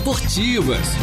[0.00, 0.96] esportivas.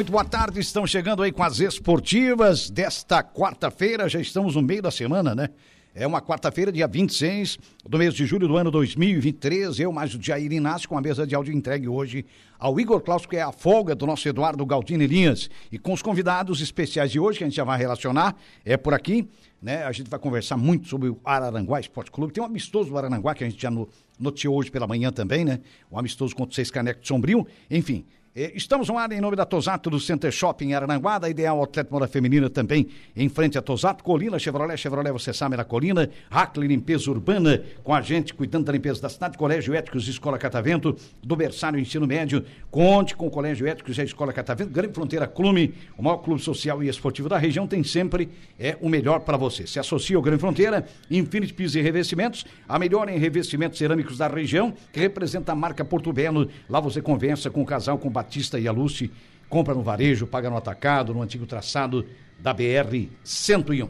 [0.00, 0.58] Muito boa tarde.
[0.58, 4.08] Estamos chegando aí com as esportivas desta quarta-feira.
[4.08, 5.50] Já estamos no meio da semana, né?
[5.94, 9.78] É uma quarta-feira, dia 26 do mês de julho do ano 2023.
[9.78, 12.24] Eu, mais o Jair Inácio, com a mesa de áudio entregue hoje
[12.58, 15.50] ao Igor Klaus, que é a folga do nosso Eduardo Galdini Linhas.
[15.70, 18.94] E com os convidados especiais de hoje, que a gente já vai relacionar, é por
[18.94, 19.28] aqui,
[19.60, 19.84] né?
[19.84, 22.32] A gente vai conversar muito sobre o Araranguá Esporte Clube.
[22.32, 23.86] Tem um amistoso do Araranguá que a gente já no,
[24.18, 25.60] noticiou hoje pela manhã também, né?
[25.90, 27.46] O amistoso contra o Seis Caneco de Sombrio.
[27.70, 31.90] Enfim, Estamos no ar em nome da Tosato do Center Shopping Arananguá, da Ideal Atleta
[31.90, 36.68] Moda Feminina também em frente à Tosato, Colina, Chevrolet, Chevrolet, você sabe, na Colina, Hackley
[36.68, 40.96] Limpeza Urbana, com a gente cuidando da limpeza da cidade, Colégio Éticos e Escola Catavento,
[41.20, 45.26] do berçário Ensino Médio, conte com o Colégio Éticos e a Escola Catavento, Grande Fronteira
[45.26, 49.36] Clube, o maior clube social e esportivo da região, tem sempre é o melhor para
[49.36, 49.66] você.
[49.66, 54.28] Se associa ao Grande Fronteira, Infinity Pisos e Revestimentos, a melhor em revestimentos cerâmicos da
[54.28, 58.58] região, que representa a marca Porto Belo, lá você conversa com o casal, com Batista
[58.58, 59.10] e a Lúcia,
[59.48, 62.04] compra no varejo, paga no atacado, no antigo traçado
[62.38, 63.88] da BR-101.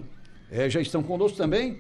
[0.51, 1.79] É, já estão conosco também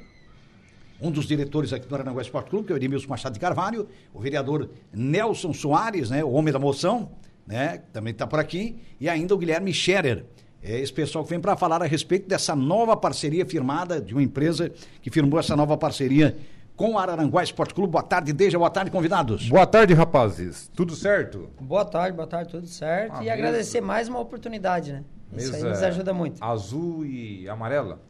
[1.01, 3.89] um dos diretores aqui do Aranaguá Esporte Clube, que é o Edmilson Machado de Carvalho,
[4.13, 7.13] o vereador Nelson Soares, né, o homem da moção,
[7.47, 10.27] né, também está por aqui, e ainda o Guilherme Scherer,
[10.63, 14.23] é esse pessoal que vem para falar a respeito dessa nova parceria firmada de uma
[14.23, 16.37] empresa que firmou essa nova parceria
[16.81, 17.93] com o Araranguá Esporte Clube.
[17.93, 18.57] Boa tarde, Deja.
[18.57, 19.51] Boa tarde, convidados.
[19.51, 20.71] Boa tarde, rapazes.
[20.75, 21.51] Tudo certo?
[21.61, 23.11] Boa tarde, boa tarde, tudo certo.
[23.17, 23.35] Uma e mesa.
[23.35, 25.05] agradecer mais uma oportunidade, né?
[25.37, 26.43] Isso aí nos ajuda muito.
[26.43, 28.01] Azul e amarela?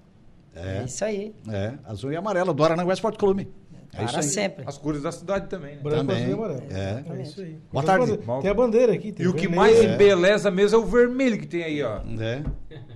[0.54, 1.34] É isso aí.
[1.48, 3.52] É, azul e amarelo do Araranguá Esporte Clube.
[3.92, 4.64] É isso Para sempre.
[4.64, 5.82] As cores da cidade também, né?
[5.82, 6.16] Branco, Também.
[6.26, 6.62] azul e amarelo.
[6.70, 7.04] É.
[7.18, 7.58] É isso aí.
[7.72, 8.18] Boa tarde.
[8.40, 9.10] Tem a bandeira aqui.
[9.10, 9.60] Tem E o que vermelho.
[9.60, 11.96] mais embeleza mesmo é o vermelho que tem aí, ó.
[12.20, 12.44] É.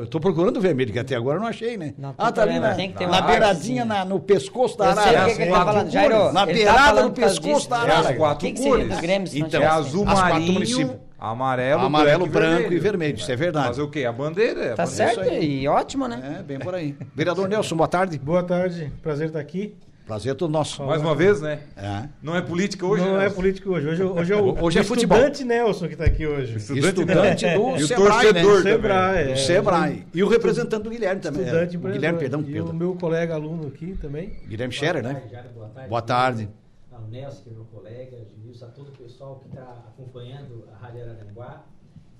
[0.00, 1.94] Eu tô procurando o vermelho, que até agora eu não achei, né?
[1.96, 5.26] Não ah, tá ali na, que na beiradinha, na- no pescoço da arara.
[5.28, 5.90] que, que ele tá falando.
[5.90, 8.08] Jairo, Na ele beirada tá falando do pescoço da É arara.
[8.10, 8.88] as quatro O que, que cores.
[8.88, 13.68] do Grêmio Então, É azul marinho, amarelo, Amarelo, branco, branco e vermelho, isso é verdade.
[13.68, 14.04] Fazer o quê?
[14.04, 14.60] A bandeira?
[14.64, 15.14] é a Tá bandeira.
[15.14, 16.38] certo e ótimo, né?
[16.40, 16.96] É, bem por aí.
[17.14, 18.18] Vereador Nelson, boa tarde.
[18.18, 19.74] Boa tarde, prazer estar aqui.
[20.06, 20.82] Prazer é todo nosso.
[20.84, 21.60] Mais uma vez, né?
[21.76, 22.08] É.
[22.20, 23.26] Não é política hoje, não né?
[23.26, 23.86] é político hoje.
[23.88, 25.16] Hoje, hoje é o, Hoje é o futebol.
[25.16, 26.56] estudante Nelson que está aqui hoje.
[26.56, 27.54] Estudante, Estudante né?
[27.56, 28.70] do E o Sebrae, torcedor né?
[28.72, 29.36] Sebrae, Do é.
[29.36, 30.06] Sebrae.
[30.12, 31.42] E o representante do Guilherme também.
[31.42, 31.78] Estudante é.
[31.78, 31.92] O empreendedor.
[31.92, 32.70] Guilherme, perdão, E perdão.
[32.70, 34.30] o meu colega aluno aqui também.
[34.48, 35.12] Guilherme Scherer, né?
[35.12, 35.88] Boa tarde, Jário, boa tarde.
[35.88, 36.48] Boa tarde.
[36.90, 40.84] Ao Nelson, que é meu colega, Gilson, a todo o pessoal que está acompanhando a
[40.84, 41.64] Rádio Araranguá,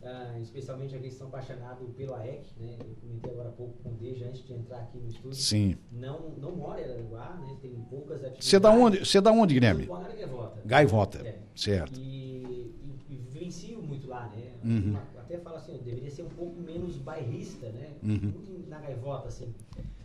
[0.05, 2.77] ah, especialmente aqueles que são apaixonados pelo AEC, né?
[2.81, 5.35] Eu comentei agora há pouco com o Deja antes de entrar aqui no estúdio.
[5.35, 5.77] Sim.
[5.93, 7.57] Não, não mora em Araranguá, né?
[7.63, 8.47] Tem poucas atividades.
[8.47, 9.85] Você é da onde, você é da onde, Guilherme?
[9.85, 10.63] Eu moro na Gaivota.
[10.65, 11.19] Gaivota.
[11.27, 11.39] É.
[11.55, 12.01] Certo.
[12.01, 14.53] E, e, e vivencio muito lá, né?
[14.65, 14.97] Uhum.
[15.19, 17.93] Até falo assim, eu deveria ser um pouco menos bairrista, né?
[18.03, 18.33] Uhum.
[18.33, 19.55] Muito na gaivota, assim.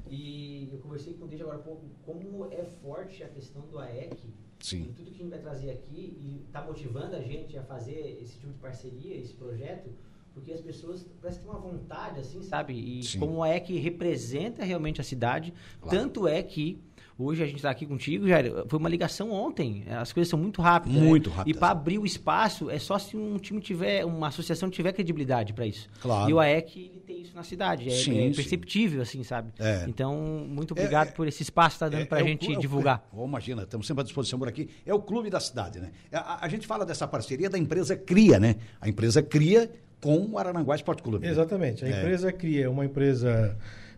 [0.09, 3.79] E eu conversei com o Deja agora há pouco, como é forte a questão do
[3.79, 4.15] AEC
[4.59, 4.83] Sim.
[4.89, 8.17] e tudo que a gente vai trazer aqui e está motivando a gente a fazer
[8.21, 9.89] esse tipo de parceria, esse projeto,
[10.33, 12.73] porque as pessoas parecem ter uma vontade, assim, sabe?
[12.73, 13.19] E Sim.
[13.19, 15.97] como o AEC representa realmente a cidade, Claro.
[15.97, 16.79] tanto é que
[17.17, 20.61] hoje a gente está aqui contigo, Jair, foi uma ligação ontem, as coisas são muito
[20.61, 21.01] rápidas.
[21.01, 21.07] né?
[21.07, 21.59] Muito E rápidas.
[21.59, 25.65] para abrir o espaço é só se um time tiver, uma associação tiver credibilidade para
[25.65, 25.89] isso.
[26.01, 26.29] Claro.
[26.29, 28.35] E o AEC, ele tem isso na cidade, é, Sim, é sim.
[28.35, 29.51] perceptível, assim, sabe?
[29.59, 29.85] É.
[29.87, 30.15] Então,
[30.47, 32.59] muito É, obrigado é- por esse espaço que está dando para a gente é o-
[32.59, 33.07] divulgar.
[33.13, 34.69] Imagina, estamos sempre à disposição por aqui.
[34.85, 35.91] É o clube da cidade, né?
[36.11, 38.55] A, a- a gente fala dessa parceria da empresa Cria, né?
[38.79, 41.25] A empresa Cria com o Araranguá Esporte Clube.
[41.25, 41.31] né?
[41.31, 41.83] Exatamente.
[41.83, 41.99] A É.
[41.99, 43.57] empresa cria uma empresa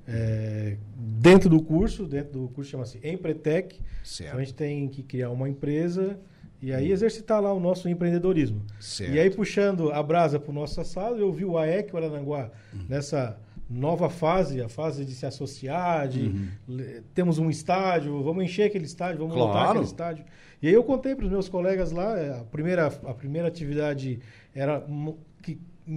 [0.09, 3.79] é, dentro do curso, dentro do curso chama-se Empretec.
[4.03, 4.29] Certo.
[4.29, 6.19] Então a gente tem que criar uma empresa
[6.61, 8.61] e aí exercitar lá o nosso empreendedorismo.
[8.79, 9.13] Certo.
[9.13, 12.51] E aí puxando a brasa para o nosso assado, eu vi o AEC, o Arananguá,
[12.73, 12.79] Uhum.
[12.89, 16.21] nessa nova fase, a fase de se associar, de
[16.67, 17.01] Uhum.
[17.13, 19.47] temos um estádio, vamos encher aquele estádio, vamos Claro.
[19.49, 20.25] lotar aquele estádio.
[20.61, 24.19] E aí eu contei para os meus colegas lá, é, a primeira, a primeira atividade
[24.55, 24.83] era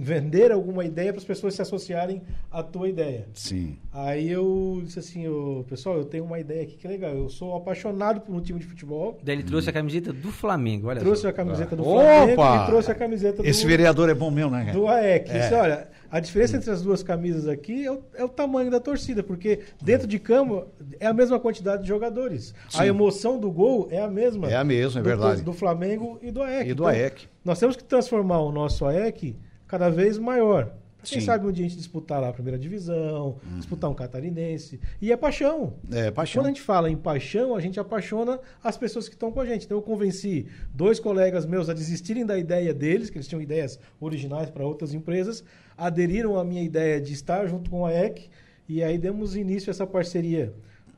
[0.01, 3.27] vender alguma ideia para as pessoas se associarem à tua ideia.
[3.33, 3.77] Sim.
[3.91, 7.11] Aí eu disse assim, ô, pessoal, eu tenho uma ideia aqui que é legal.
[7.13, 9.19] Eu sou apaixonado por um time de futebol.
[9.23, 11.27] Daí ele trouxe a camiseta do Flamengo, olha Trouxe só.
[11.29, 12.01] a camiseta do Opa!
[12.03, 14.65] Flamengo e trouxe a camiseta do, Esse vereador é bom mesmo, né?
[14.65, 14.73] cara?
[14.77, 15.29] do AEC.
[15.29, 15.39] É.
[15.39, 18.79] Disse, olha, a diferença entre as duas camisas aqui é o, é o tamanho da
[18.79, 20.65] torcida, porque dentro de campo
[20.99, 22.53] é a mesma quantidade de jogadores.
[22.73, 22.85] A Sim.
[22.87, 24.49] emoção do gol é a mesma.
[24.49, 25.41] É a mesma, é do- verdade.
[25.43, 26.69] Do, Flamengo e do AEC.
[26.69, 27.27] E do Então, AEC.
[27.45, 29.35] Nós temos que transformar o nosso AEC
[29.73, 30.71] cada vez maior.
[31.03, 31.25] Quem Sim.
[31.25, 34.79] sabe um dia a gente disputar lá a primeira divisão, disputar um catarinense.
[35.01, 35.73] E é paixão.
[35.91, 36.41] É, paixão.
[36.41, 39.45] Quando a gente fala em paixão, a gente apaixona as pessoas que estão com a
[39.47, 39.65] gente.
[39.65, 43.79] Então eu convenci dois colegas meus a desistirem da ideia deles, que eles tinham ideias
[43.99, 45.43] originais para outras empresas,
[45.75, 48.29] aderiram à minha ideia de estar junto com a EC
[48.69, 50.53] e aí demos início a essa parceria.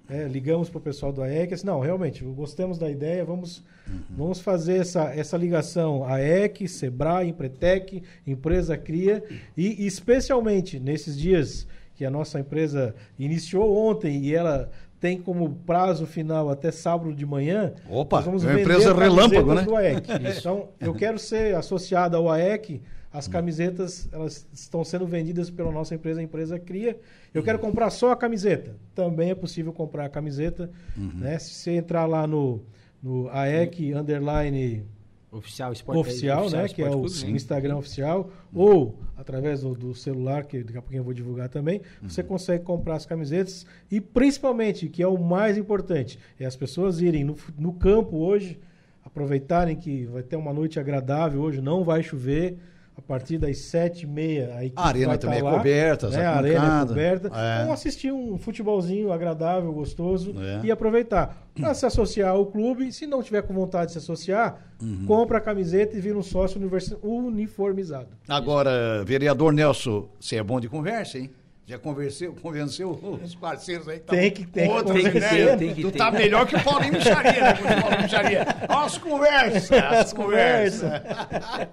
[0.07, 3.63] É, ligamos para o pessoal do AEC, assim, não, realmente, gostamos da ideia, vamos,
[4.10, 9.24] vamos fazer essa, essa ligação AEC, Sebrae, Empretec, Empresa Cria
[9.57, 14.69] e especialmente nesses dias que a nossa empresa iniciou ontem e ela
[15.00, 19.54] tem como prazo final até sábado de manhã, Opa, nós vamos é uma empresa relâmpago,
[19.54, 19.62] né?
[19.62, 20.08] do AEC.
[20.38, 22.81] Então, eu quero ser associado ao AEC.
[23.15, 27.00] As camisetas elas estão sendo vendidas pela nossa empresa, a empresa Cria.
[27.33, 28.75] Eu quero comprar só a camiseta.
[28.94, 30.69] Também é possível comprar a camiseta.
[30.95, 31.39] Né?
[31.39, 32.62] Se você entrar lá no,
[33.01, 34.85] no AEC underline
[35.31, 36.67] Oficial Esporte oficial, né?
[36.67, 40.81] Que é o Esporte Clube, Instagram oficial, ou através do, do celular, que daqui a
[40.81, 45.17] pouquinho eu vou divulgar também, você consegue comprar as camisetas e principalmente, que é o
[45.17, 48.59] mais importante, é as pessoas irem no, no campo hoje,
[49.03, 52.57] aproveitarem que vai ter uma noite agradável hoje, não vai chover.
[52.97, 56.25] A partir das sete e meia, a A arena também tá é lá, coberta, né?
[56.25, 57.27] A arena é coberta.
[57.33, 57.57] É.
[57.59, 60.65] Vamos assistir um futebolzinho agradável, gostoso É.
[60.65, 61.45] e aproveitar.
[61.53, 65.06] Para se associar ao clube, se não tiver com vontade de se associar, Uhum.
[65.06, 66.59] compra a camiseta e vira um sócio
[67.03, 68.07] uniformizado.
[68.27, 71.30] Agora, vereador Nelson, você é bom de conversa, hein?
[71.67, 72.91] Já converseu, convenceu
[73.23, 74.00] os parceiros aí?
[74.00, 75.17] Tem que- tem que outras convencer.
[75.33, 75.57] ideias.
[75.57, 75.97] Tem que tu ter.
[75.97, 77.53] tá melhor que o Paulinho Micharia, né?
[77.53, 78.45] O Paulinho Micharia.
[78.69, 80.91] As conversas, as conversas.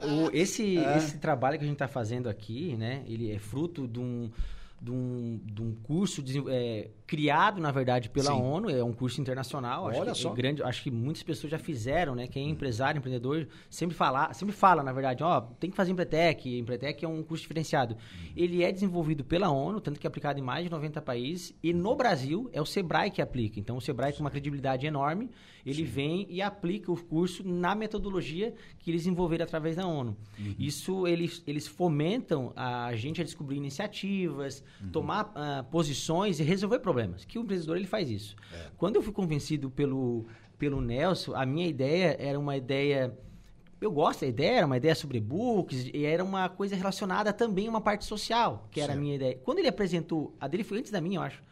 [0.03, 0.97] O- esse, É.
[0.97, 3.03] esse trabalho que a gente está fazendo aqui, né?
[3.07, 4.31] Ele é fruto de um,
[4.81, 8.41] de um, de um curso desen- é, criado, na verdade, pela Sim.
[8.41, 8.71] ONU.
[8.71, 9.89] É um curso internacional.
[9.89, 10.33] Acho Olha que só.
[10.33, 12.27] É grande, acho que muitas pessoas já fizeram, né?
[12.27, 16.59] Quem é empresário, empreendedor, sempre fala, sempre fala, na verdade, ó, tem que fazer Empretec.
[16.59, 17.99] Empretec é um curso diferenciado.
[18.35, 21.55] Ele é desenvolvido pela ONU, tanto que é aplicado em mais de 90 países.
[21.63, 23.61] E no Brasil, é o Sebrae que aplica.
[23.61, 25.29] Então, o Sebrae, com uma credibilidade enorme,
[25.65, 30.17] ele vem e aplica o curso na metodologia que eles desenvolveram através da ONU.
[30.59, 37.02] Isso, eles, eles fomentam a gente a descobrir iniciativas, tomar ah, posições e resolver problemas.
[37.27, 38.37] Que o empreendedor, ele faz isso.
[38.77, 40.27] Quando eu fui convencido pelo,
[40.59, 43.17] pelo Nelson, a minha ideia era uma ideia...
[43.81, 47.67] Eu gosto da ideia, era uma ideia sobre books, e era uma coisa relacionada também
[47.67, 49.03] a uma parte social, que era a Certo.
[49.03, 49.37] minha ideia.
[49.43, 51.43] Quando ele apresentou, a dele foi antes da minha, eu acho.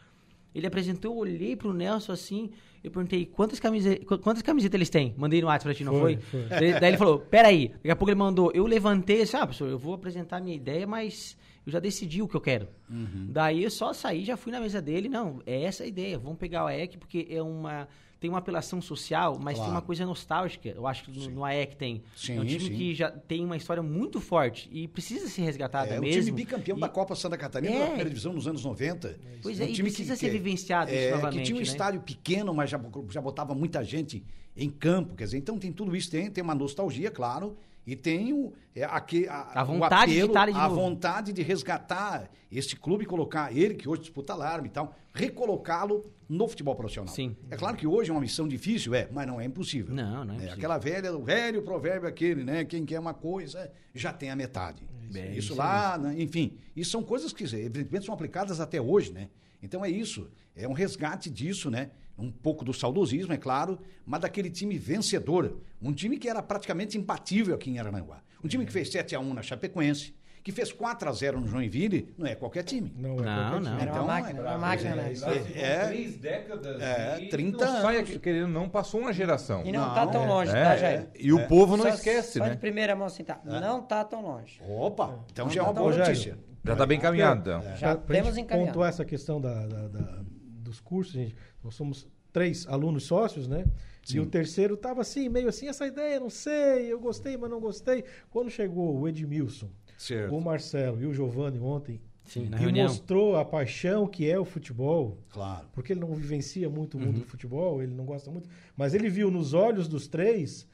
[0.55, 2.51] Ele apresentou, eu olhei pro Nelson assim,
[2.85, 5.13] eu perguntei quantas camisetas, quantas camisetas eles têm?
[5.17, 6.17] Mandei no WhatsApp pra ti, não foi?
[6.19, 6.49] Foi, foi.
[6.49, 7.69] Daí, daí ele falou, peraí.
[7.69, 10.55] Daqui a pouco ele mandou, eu levantei assim, ah, professor, eu vou apresentar a minha
[10.55, 11.37] ideia, mas
[11.67, 12.69] eu já decidi o que eu quero.
[12.89, 13.27] Uhum.
[13.31, 16.39] Daí eu só saí, já fui na mesa dele, não, é essa a ideia, vamos
[16.39, 17.89] pegar o AEC, porque é uma...
[18.19, 19.71] Tem uma apelação social, mas Claro.
[19.71, 20.69] tem uma coisa nostálgica.
[20.69, 22.03] Eu acho que no, no AEC tem.
[22.15, 22.75] Sim, é um time sim.
[22.77, 26.25] que já tem uma história muito forte e precisa ser resgatada É, mesmo.
[26.25, 27.79] time bicampeão E- da Copa Santa Catarina É.
[27.79, 29.19] da primeira divisão nos anos 90.
[29.43, 31.63] Pois Um é, e time precisa ser vivenciado isso é, novamente, Que tinha um né?
[31.63, 32.79] estádio pequeno, mas já,
[33.09, 34.23] já botava muita gente
[34.55, 35.15] em campo.
[35.17, 37.57] Quer dizer, então tem tudo isso, tem, tem uma nostalgia, claro.
[37.87, 40.75] E tem o, é, aqui, a, A vontade de apelo, estar de a novo.
[40.77, 46.47] vontade de resgatar esse clube colocar ele, que hoje disputa alarme e tal, recolocá-lo no
[46.47, 47.13] futebol profissional.
[47.13, 47.35] Sim.
[47.51, 49.95] É claro que hoje é uma missão difícil, é, mas não é impossível.
[49.95, 50.53] Não, não é É, impossível.
[50.55, 52.65] aquela velha, o velho provérbio aquele, né?
[52.65, 54.83] Quem quer uma coisa já tem a metade.
[55.13, 59.13] É, isso isso lá, né, enfim, isso são coisas que evidentemente são aplicadas até hoje,
[59.13, 59.29] né?
[59.61, 61.91] Então é isso, é um resgate disso, né?
[62.21, 66.99] Um pouco do saudosismo, é claro, mas daquele time vencedor, um time que era praticamente
[66.99, 68.23] imbatível aqui em Arananguá.
[68.45, 71.47] Um time que fez 7 a 1 na Chapecoense, que fez 4 a 0 no
[71.47, 72.91] Joinville, não é qualquer time.
[72.97, 73.71] Não, é Não, qualquer não.
[73.71, 73.83] time.
[73.83, 75.13] Era uma máquina, era uma máquina, né?
[75.55, 78.17] É, Três décadas É, e 30 não sai, anos.
[78.19, 79.63] querendo não, passou uma geração.
[79.67, 80.79] E não, Não, tá tão é, longe, É, tá, é.
[80.79, 81.09] Jair?
[81.19, 82.51] E o povo não Só- esquece, só né?
[82.53, 83.39] de primeira mão assim, tá.
[83.45, 84.61] Não tá tão longe.
[84.67, 86.39] Opa, então Não já é uma tá boa notícia.
[86.65, 87.63] Já tá bem caminhado, então.
[87.77, 88.73] Já Pra- pra temos encaminhado.
[88.73, 90.21] pontuar essa questão da, da- da-
[90.63, 91.35] dos cursos, gente.
[91.63, 93.65] Nós somos três alunos sócios, né?
[94.13, 97.61] E o terceiro tava assim, meio assim, essa ideia, não sei, eu gostei, mas não
[97.61, 98.05] gostei.
[98.31, 100.35] Quando chegou o Edmilson, Certo.
[100.35, 102.01] o Marcelo e o Giovanni ontem,
[102.33, 102.87] Sim, na e reunião.
[102.89, 105.67] mostrou a paixão que é o futebol, Claro.
[105.73, 107.21] porque ele não vivencia muito o mundo Uhum.
[107.21, 110.67] do futebol, ele não gosta muito, mas ele viu nos olhos dos três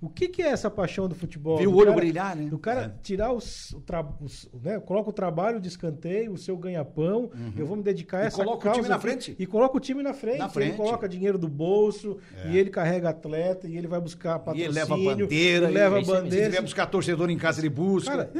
[0.00, 1.54] o que, que é essa paixão do futebol.
[1.54, 1.60] Uhum.
[1.60, 2.48] Viu do o olho cara- brilhar, né?
[2.48, 3.02] Do cara É.
[3.02, 7.66] tirar os, o tra- os- né, coloca o trabalho de escanteio, o seu ganha-pão, eu
[7.66, 8.24] vou me dedicar a Uhum.
[8.24, 9.02] E essa coloca o time na aqui.
[9.02, 9.36] frente.
[9.38, 10.38] E coloca o time na frente.
[10.38, 10.76] Na Ele frente.
[10.76, 12.50] coloca dinheiro do bolso, É.
[12.50, 14.66] e ele carrega atleta, e ele vai buscar E patrocínio.
[14.66, 15.66] ele leva a bandeira.
[15.66, 16.14] ele leva e- a mesmo.
[16.14, 16.46] Se bandeira.
[16.50, 18.10] tiver buscar torcedor em casa, ele busca.
[18.10, 18.30] Cara,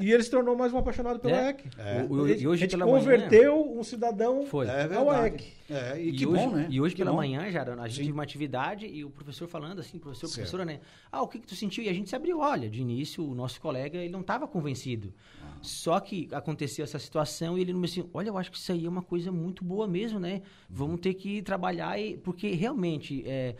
[0.00, 1.50] e, e ele se tornou mais um apaixonado pelo É.
[1.50, 1.64] EC.
[1.78, 2.02] É.
[2.04, 4.66] O- o- A gente- e hoje a gente pela manhã- converteu um cidadão Foi.
[4.66, 5.10] É ao.
[5.10, 5.52] AEC.
[5.68, 6.66] É, e, E, que hoje, bom, né?
[6.70, 7.16] E hoje Que pela bom.
[7.16, 8.02] manhã, Jarana, a gente Sim.
[8.02, 10.36] teve uma atividade e o professor falando assim, professor, Certo.
[10.36, 10.78] professora, né?
[11.10, 11.82] Ah, o que que tu sentiu?
[11.82, 15.12] E a gente se abriu, olha, de início o nosso colega, ele não estava convencido.
[15.42, 15.56] Ah.
[15.62, 18.70] Só que aconteceu essa situação e ele não me assim, olha, eu acho que isso
[18.70, 20.40] aí é uma coisa muito boa mesmo, né?
[20.70, 23.56] Vamos ter que trabalhar, e, porque realmente é,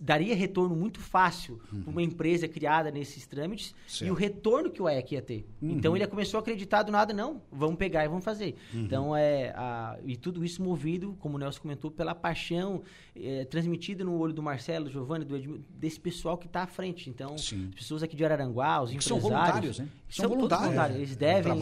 [0.00, 4.10] daria retorno muito fácil para uma empresa criada nesses trâmites e Certo.
[4.10, 5.46] o retorno que o EEC ia ter.
[5.60, 8.54] Então ele começou a acreditar do nada, não, vamos pegar e vamos fazer.
[8.72, 12.82] Então é, a- e tudo isso movido, como o Nelson comentou, pela paixão
[13.14, 16.66] é, transmitida no olho do Marcelo, do Giovanni, do Edmil, desse pessoal que está à
[16.66, 17.08] frente.
[17.10, 17.68] Então, Sim.
[17.70, 19.42] as pessoas aqui de Araranguá, os Que são empresários...
[19.46, 19.88] voluntários, né?
[20.08, 20.64] São, São todos voluntários.
[20.66, 20.96] voluntários.
[20.96, 21.00] É.
[21.00, 21.52] Eles É um devem,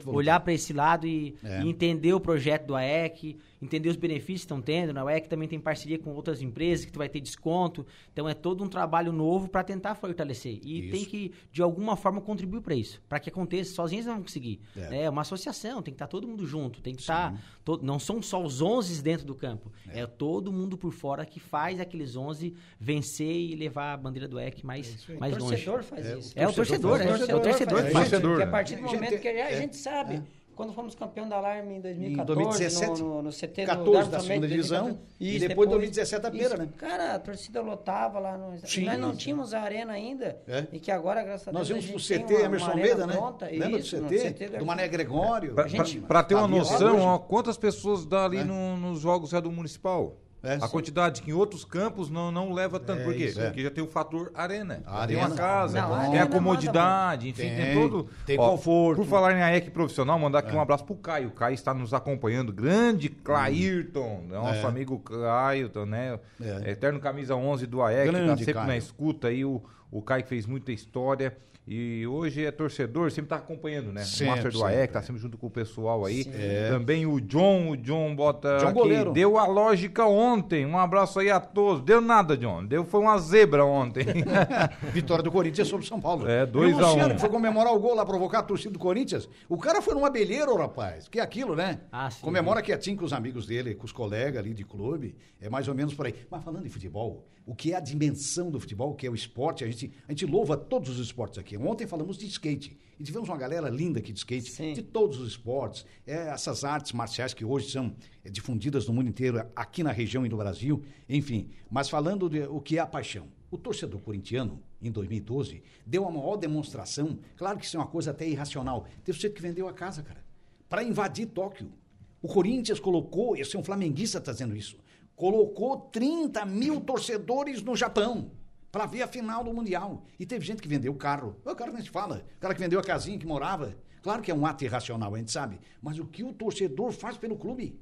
[0.00, 1.62] sim, olhar para esse lado e, É.
[1.62, 4.92] e entender o projeto do AEC, entender os benefícios que estão tendo.
[4.94, 7.84] Na AEC também tem parceria com outras empresas que tu vai ter desconto.
[8.12, 10.60] Então é todo um trabalho novo para tentar fortalecer.
[10.64, 10.90] E Isso.
[10.92, 13.02] tem que, de alguma forma, contribuir para isso.
[13.08, 13.74] Para que aconteça.
[13.74, 14.60] Sozinhos não vão conseguir.
[14.76, 14.88] É.
[14.88, 15.02] né?
[15.02, 16.80] É uma associação, tem que estar todo mundo junto.
[16.80, 17.38] Tem que estar.
[17.64, 19.70] to- não são só os 11 dentro do campo.
[19.88, 20.06] É.
[20.06, 24.64] todo mundo por fora que faz aqueles 11 vencer e levar a bandeira do EC
[24.64, 25.18] mais, aí.
[25.18, 25.50] mais o longe.
[25.64, 26.32] torcedor faz É, isso.
[26.34, 27.30] É o torcedor, faz é, isso.
[27.30, 27.57] é o torcedor.
[27.66, 27.92] Faz.
[27.92, 28.30] Torcedor.
[28.30, 30.22] Porque a partir do Gente, momento que a é- gente sabe, é.
[30.56, 34.20] quando fomos campeão da Alarme em 2014, 2017, no, no, no CT 14 do da
[34.20, 35.16] segunda divisão, 2014.
[35.20, 36.62] e Isso, depois 2017 a primeira, isso.
[36.64, 36.68] né?
[36.76, 38.58] Cara, a torcida lotava lá no...
[38.66, 39.16] Sim, nós não sim.
[39.18, 40.66] tínhamos a arena ainda, É.
[40.72, 43.06] e que agora, graças a Nós Deus, a pro gente CT tem uma, Emerson Almeida,
[43.06, 43.12] né?
[43.14, 43.46] pronta.
[43.46, 44.48] Lembra isso, do CT?
[44.58, 45.54] Do Mané Gregório.
[45.54, 48.44] Pra, A pra- gente pra ter uma noção, ó, quantas pessoas dá ali É.
[48.44, 50.16] no- nos jogos do municipal?
[50.42, 50.68] É, a sim.
[50.68, 53.02] quantidade que em outros campos não, não leva tanto.
[53.02, 53.24] Por quê?
[53.26, 53.46] isso, é.
[53.46, 54.82] Porque já tem o fator arena.
[54.86, 55.26] A tem arena.
[55.26, 58.08] uma casa, Não, a tem a comodidade, enfim, tem, Tem, todo.
[58.24, 58.98] tem conforto.
[58.98, 60.46] Por falar em AEC profissional, mandar É.
[60.46, 61.28] aqui um abraço pro Caio.
[61.28, 62.52] O Caio está nos acompanhando.
[62.52, 64.64] Grande Clairton, nosso É.
[64.64, 66.18] amigo Clairton, né?
[66.40, 66.70] É.
[66.70, 68.66] Eterno camisa 11 do AEC, tá Grande sempre Caio.
[68.68, 69.44] na escuta aí.
[69.44, 71.36] O, o Caio que fez muita história.
[71.70, 74.02] E hoje é torcedor, sempre tá acompanhando, né?
[74.02, 74.64] Sempre, o Master do.
[74.64, 76.26] AEC, tá sempre junto com o pessoal aí.
[76.32, 76.70] É.
[76.70, 79.12] Também o John, o John bota John aqui, goleiro.
[79.12, 80.64] deu a lógica ontem.
[80.64, 81.82] Um abraço aí a todos.
[81.82, 82.64] Deu nada, John.
[82.64, 84.06] Deu foi uma zebra ontem.
[84.94, 86.26] Vitória do Corinthians sobre São Paulo.
[86.26, 87.14] É, dois e o a Luciano, um.
[87.16, 89.28] que foi comemorar o gol lá, provocar a torcida do Corinthians.
[89.46, 91.06] O cara foi num abelheiro, rapaz.
[91.06, 91.80] Que é aquilo, né?
[91.92, 92.22] Ah, sim.
[92.22, 95.14] Comemora quietinho com os amigos dele, com os colegas ali de clube.
[95.38, 96.14] É mais ou menos por aí.
[96.30, 99.14] Mas falando em futebol, o que é a dimensão do futebol, o que é o
[99.14, 101.56] esporte, a gente, a gente louva todos os esportes aqui.
[101.56, 102.76] Ontem falamos de skate.
[103.00, 104.74] E tivemos uma galera linda aqui de skate, Sim.
[104.74, 105.86] de todos os esportes.
[106.06, 110.26] É, essas artes marciais que hoje são é, difundidas no mundo inteiro, aqui na região
[110.26, 110.84] e no Brasil.
[111.08, 113.28] Enfim, mas falando de o que é a paixão.
[113.50, 117.18] O torcedor corintiano, em 2012, deu a maior demonstração.
[117.34, 118.86] Claro que isso é uma coisa até irracional.
[119.02, 120.22] Teve gente que vendeu a casa, cara,
[120.68, 121.72] para invadir Tóquio.
[122.20, 124.76] O Corinthians colocou, esse é um flamenguista tá dizendo isso,
[125.18, 128.30] colocou 30 mil torcedores no Japão
[128.70, 130.04] para ver a final do Mundial.
[130.18, 131.36] E teve gente que vendeu o carro.
[131.44, 132.22] O cara nem se fala.
[132.36, 133.74] O cara que vendeu a casinha que morava.
[134.00, 135.58] Claro que é um ato irracional, a gente sabe.
[135.82, 137.78] Mas o que o torcedor faz pelo clube?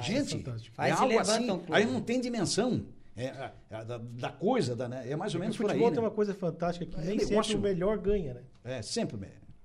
[0.00, 0.80] gente, fantástico.
[0.80, 1.50] é e algo assim.
[1.50, 1.60] um.
[1.70, 2.84] Aí não tem dimensão.
[3.16, 5.08] É, é, é, da, da coisa, da, né?
[5.08, 5.68] é mais ou O menos por aí.
[5.70, 5.94] futebol né?
[5.94, 7.44] tem uma coisa fantástica que É nem negócio.
[7.44, 8.40] sempre o melhor ganha, né?
[8.64, 9.18] É, sempre.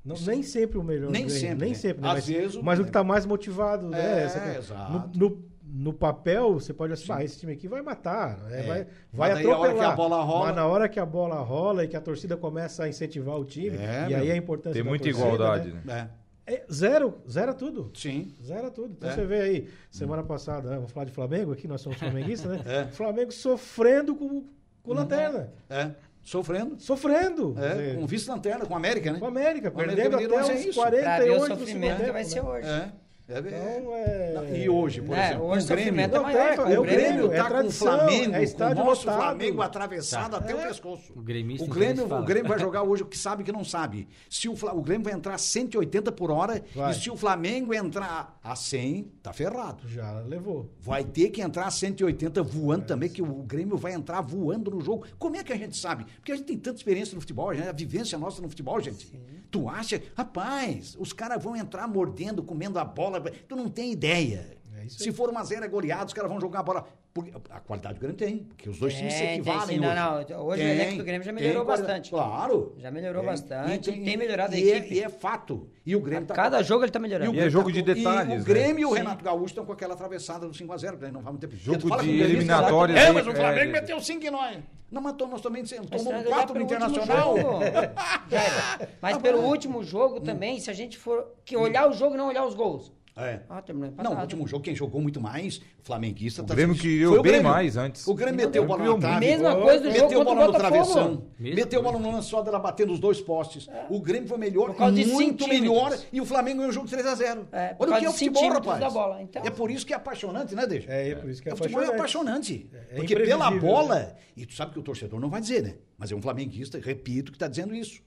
[0.05, 1.39] Não, nem sempre o melhor Nem ganha.
[1.39, 1.75] sempre, Nem né?
[1.75, 2.07] sempre, né?
[2.09, 4.19] Às mas, vezes o- mas o que tá mais motivado, É, né?
[4.29, 4.57] Coisa.
[4.57, 4.91] exato.
[5.17, 8.61] No, no, no papel, você pode assim, ah, esse time aqui vai matar, né?
[8.61, 8.63] É.
[8.63, 9.75] vai, Mas vai a hora atropelar.
[9.77, 12.35] que a bola rola- Mas na hora que a bola rola e que a torcida
[12.35, 15.71] começa a incentivar o time, É, e aí a importância Tem da muita torcida, igualdade,
[15.71, 15.81] né?
[15.85, 16.09] né?
[16.47, 17.91] É, É, zero, zero tudo.
[17.93, 18.33] sim.
[18.43, 18.93] Zero tudo.
[18.97, 19.13] Então É.
[19.13, 22.61] você vê aí, semana passada, né, vamos falar de Flamengo aqui, nós somos flamenguistas, né?
[22.65, 22.85] É.
[22.87, 24.43] Flamengo sofrendo com,
[24.81, 25.51] com lanterna.
[25.69, 25.91] É,
[26.23, 26.79] sofrendo.
[26.79, 27.53] Sofrendo.
[27.59, 29.19] É, dizer, com vice-lanterna, com a América, né?
[29.19, 30.81] com a América, Com perdendo América até mas é uns isso.
[30.81, 32.29] Pra ver o 48 do segundo sofrimento que tempo, vai né?
[32.29, 32.67] ser hoje.
[32.67, 32.91] É.
[33.29, 33.79] É, é.
[33.79, 34.33] Então, é...
[34.33, 35.93] Não, E hoje, por É, exemplo, hoje o Grêmio.
[35.93, 36.55] o é Não, maior.
[36.55, 38.43] com é O o Grêmio Grêmio, é tá com o tradição, Flamengo, é com o
[38.43, 39.21] estádio nosso lotado.
[39.21, 40.67] Flamengo atravessado até o É.
[40.67, 41.13] pescoço.
[41.13, 44.07] O O Grêmio, o Grêmio vai jogar hoje o que sabe que não sabe.
[44.29, 46.91] Se o, o Grêmio vai entrar a 180 por hora Vai.
[46.91, 49.87] e se o Flamengo entrar a 100, tá ferrado.
[49.87, 50.69] Já levou.
[50.79, 54.81] Vai ter que entrar a 180 voando também, que o Grêmio vai entrar voando no
[54.81, 55.05] jogo.
[55.19, 56.05] Como é que a gente sabe?
[56.15, 59.11] Porque a gente tem tanta experiência no futebol, a, vivência nossa no futebol, gente.
[59.51, 60.01] Tu acha?
[60.15, 63.18] Rapaz, os caras vão entrar mordendo, comendo a bola.
[63.47, 64.57] Tu não tem ideia.
[64.81, 66.87] É Se for uma zero é goleada, os caras vão jogar a bola.
[67.11, 69.77] Porque a qualidade do Grêmio tem, porque os dois times se Tem, tem equivalem.
[69.79, 69.79] sim.
[69.79, 70.27] Não, hoje.
[70.29, 72.09] não, hoje o Tem, elenco do Grêmio já melhorou tem bastante.
[72.11, 72.75] Claro.
[72.77, 73.31] Já melhorou Tem.
[73.31, 74.93] bastante, E tem melhorado a e é- equipe.
[74.95, 75.67] E é fato.
[75.83, 77.31] E o Grêmio A tá cada com- jogo ele tá e melhorando.
[77.31, 78.41] o E é jogo de Grêmio- detalhes, E né?
[78.41, 78.95] o Grêmio e o Sim.
[78.97, 81.55] Renato Gaúcho estão com aquela atravessada do 5x0, que não faz muito tempo.
[81.55, 84.57] Jogo de com o Grêmio, eliminatórias É, mas o Flamengo é, meteu 5 em nós.
[84.91, 87.35] Não, mas nós também tomamos olhar 4 no Internacional.
[89.01, 92.27] Mas pelo último jogo também, se a gente for que olhar o jogo e não
[92.27, 92.91] olhar os gols.
[93.19, 93.41] É.
[93.49, 94.17] Ah, terminou Não, empatado.
[94.17, 96.41] o último jogo, quem jogou muito mais, o Flamenguista.
[96.41, 97.49] O tá Grêmio o bem Grêmio.
[97.49, 98.07] mais antes.
[98.07, 99.25] O Grêmio meteu bola criou na trave.
[99.25, 101.23] Mesma coisa do jogo Meteu contra bola o no travessão.
[101.39, 103.67] Meteu bola no lance ela batendo os dois postes.
[103.89, 105.97] O Grêmio foi melhor, muito melhor.
[106.11, 107.47] E o Flamengo ganhou o jogo 3x0.
[107.51, 108.93] É, por Olha o que é o futebol, rapaz.
[108.93, 109.43] bola, então.
[109.43, 110.91] É por isso que é apaixonante, né, Deixa?
[110.91, 112.69] É, é por isso que é o futebol é apaixonante.
[112.69, 112.69] apaixonante.
[112.91, 114.15] É porque pela bola, né?
[114.35, 115.75] e tu sabe que o torcedor não vai dizer, né?
[115.97, 118.01] Mas é um flamenguista, repito, que está dizendo isso.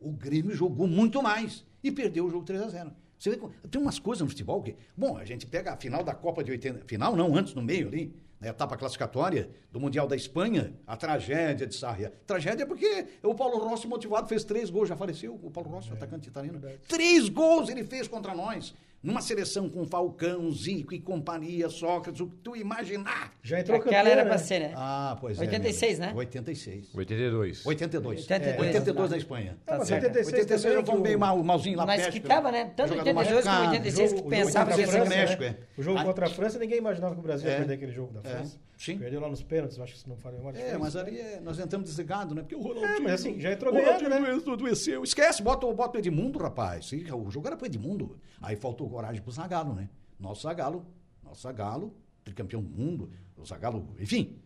[0.00, 3.80] O Grêmio jogou muito mais e perdeu o jogo 3 a 0 Você vê, tem
[3.80, 4.76] umas coisas no futebol que.
[4.96, 6.84] Bom, a gente pega a final da Copa de 80.
[6.86, 11.66] Final não, antes, no meio ali, na etapa classificatória do Mundial da Espanha, a tragédia
[11.66, 12.12] de Sarria.
[12.26, 15.94] Tragédia porque o Paulo Rossi, motivado, fez três gols, já faleceu o Paulo Rossi, o
[15.94, 16.60] atacante italiano.
[16.88, 18.74] Três gols ele fez contra nós.
[19.02, 23.32] Numa seleção com Falcão, Zico e companhia, Sócrates, o que tu imaginar.
[23.40, 24.28] Já entrou Aquela campeão, era né?
[24.28, 24.72] pra ser, né?
[24.74, 26.06] Ah, pois 86, é.
[26.06, 26.12] né?
[26.16, 26.94] 86.
[26.94, 27.64] 82.
[27.66, 28.20] 82.
[28.22, 28.58] 82.
[28.66, 29.58] 82 na Espanha.
[29.66, 30.04] Ah, mas certo.
[30.06, 32.50] 86, 86 também, já vão que o- meio mal, malzinho lá Mas pesca, que tava,
[32.50, 32.72] né?
[32.76, 33.70] Tanto jogador 82 como machucado.
[33.76, 35.48] 86 que jogo- o pensava que ia ser França, México, né?
[35.48, 35.80] é.
[35.80, 37.58] O jogo contra a França, ninguém imaginava que o Brasil ia É.
[37.58, 38.32] perder aquele jogo da É.
[38.34, 38.58] França.
[38.78, 38.98] Sim.
[38.98, 40.52] Perdeu lá nos pênaltis, acho que se não falei mal.
[40.54, 42.42] É, mas ali é- nós entramos desligado, né?
[42.42, 42.96] Porque o Ronaldinho...
[42.96, 44.16] É, mas assim, já entrou o ganhando, Ronaldinho né?
[44.30, 45.02] adoeceu, adoeceu.
[45.04, 46.90] Esquece, bota, o- bota o Edmundo, rapaz.
[46.92, 48.18] O jogo era pro Edmundo.
[48.42, 49.88] Aí faltou coragem pro Zagallo, né?
[50.18, 50.86] Nosso Zagallo,
[51.22, 54.40] nosso Zagallo, tricampeão do mundo, o Zagallo, enfim.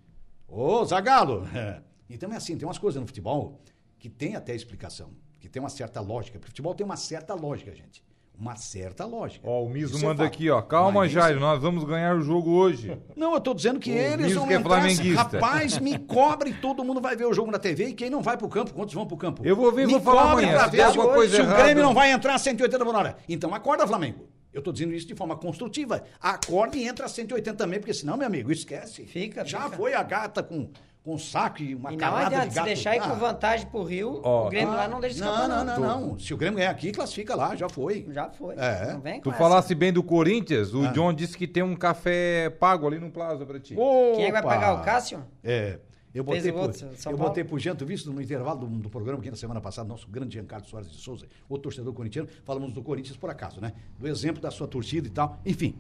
[0.48, 1.44] Ô, Zagallo!
[2.12, 3.60] Então é assim, tem umas coisas no futebol
[3.96, 6.40] que tem até explicação, que tem uma certa lógica.
[6.40, 8.02] O futebol tem uma certa lógica, gente.
[8.40, 9.46] Uma certa lógica.
[9.46, 10.32] Ó, o Miso Isso é manda fato.
[10.34, 10.62] aqui, ó.
[10.62, 12.96] Calma, Mas Jairo, nós vamos ganhar o jogo hoje.
[13.14, 15.22] Não, eu tô dizendo que O eles Miso vão que é entrar, flamenguista.
[15.22, 18.38] rapaz, me cobre, todo mundo vai ver o jogo na TV e quem não vai
[18.38, 19.42] pro campo, quantos vão pro campo?
[19.44, 21.42] Eu vou ver e me vou falar cobre amanhã, pra ver se, alguma coisa se
[21.42, 21.46] o.
[21.46, 23.18] Grêmio não vai entrar a 180 por hora.
[23.28, 24.26] Então acorda, Flamengo.
[24.54, 26.02] Eu tô dizendo isso de forma construtiva.
[26.20, 29.04] Acorda e entra a 180 também, porque senão, meu amigo, esquece.
[29.06, 29.76] Fica, Já fica.
[29.76, 30.70] foi a gata com,
[31.02, 32.66] com saco e uma E não adianta, de se gato.
[32.66, 35.48] deixar ir Ah, com vantagem pro Rio, Ó, o Grêmio ah, lá não deixa escapar,
[35.48, 35.80] Não, não.
[35.80, 36.18] não, não.
[36.18, 38.06] Se o Grêmio ganhar aqui, classifica lá, já foi.
[38.10, 38.54] Já foi.
[38.58, 38.92] É.
[38.92, 40.92] Não vem Tu falasse bem do Corinthians, o Ah.
[40.92, 43.74] John disse que tem um café pago ali no Plaza pra ti.
[43.74, 43.82] essa.
[44.16, 44.48] Quem é que vai Opa!
[44.54, 44.74] pagar?
[44.74, 45.24] O Cássio?
[45.42, 45.78] É.
[46.12, 48.90] Eu botei, o pro, outro, São eu botei pro Gento Visto no intervalo do, do
[48.90, 52.72] programa aqui na semana passada, nosso grande Giancarlo Soares de Souza, o torcedor corintiano, falamos
[52.72, 53.72] do Corinthians por acaso, né?
[53.96, 55.76] Do exemplo da sua torcida e tal, enfim.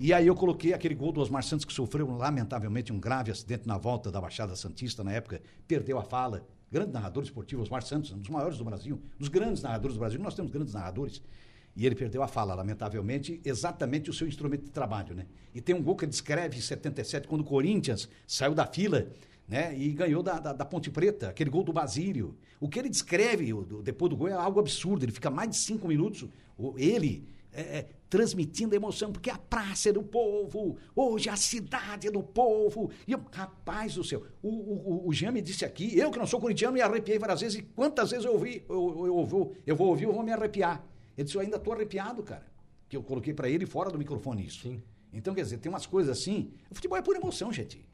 [0.00, 3.66] E aí eu coloquei aquele gol do Osmar Santos que sofreu lamentavelmente um grave acidente
[3.66, 6.46] na volta da Baixada Santista na época, perdeu a fala.
[6.70, 10.20] Grande narrador esportivo, Osmar Santos, um dos maiores do Brasil, dos grandes narradores do Brasil.
[10.20, 11.20] Nós temos grandes narradores.
[11.74, 15.26] E ele perdeu a fala, lamentavelmente, exatamente o seu instrumento de trabalho, né?
[15.54, 19.08] E tem um gol que descreve em 77, quando o Corinthians saiu da fila,
[19.48, 19.76] né?
[19.76, 22.36] E ganhou da, da, da Ponte Preta, aquele gol do Basílio.
[22.60, 25.04] O que ele descreve depois do gol é algo absurdo.
[25.04, 26.28] Ele fica mais de cinco minutos,
[26.76, 32.06] ele, é, é, transmitindo a emoção, porque a praça é do povo, hoje a cidade
[32.08, 32.90] é do povo.
[33.06, 36.18] E eu, rapaz do céu, o, o, o- o Jean me disse aqui, eu que
[36.18, 39.26] não sou corintiano, me arrepiei várias vezes, e quantas vezes eu ouvi, eu, eu, eu,
[39.26, 40.84] vou, eu vou ouvir, eu vou me arrepiar.
[41.16, 42.46] Ele disse, eu ainda estou arrepiado, cara.
[42.88, 44.60] Que eu coloquei para ele fora do microfone isso.
[44.62, 44.82] Sim.
[45.12, 46.52] Então, quer dizer, tem umas coisas assim.
[46.70, 47.84] O futebol é pura emoção, gente.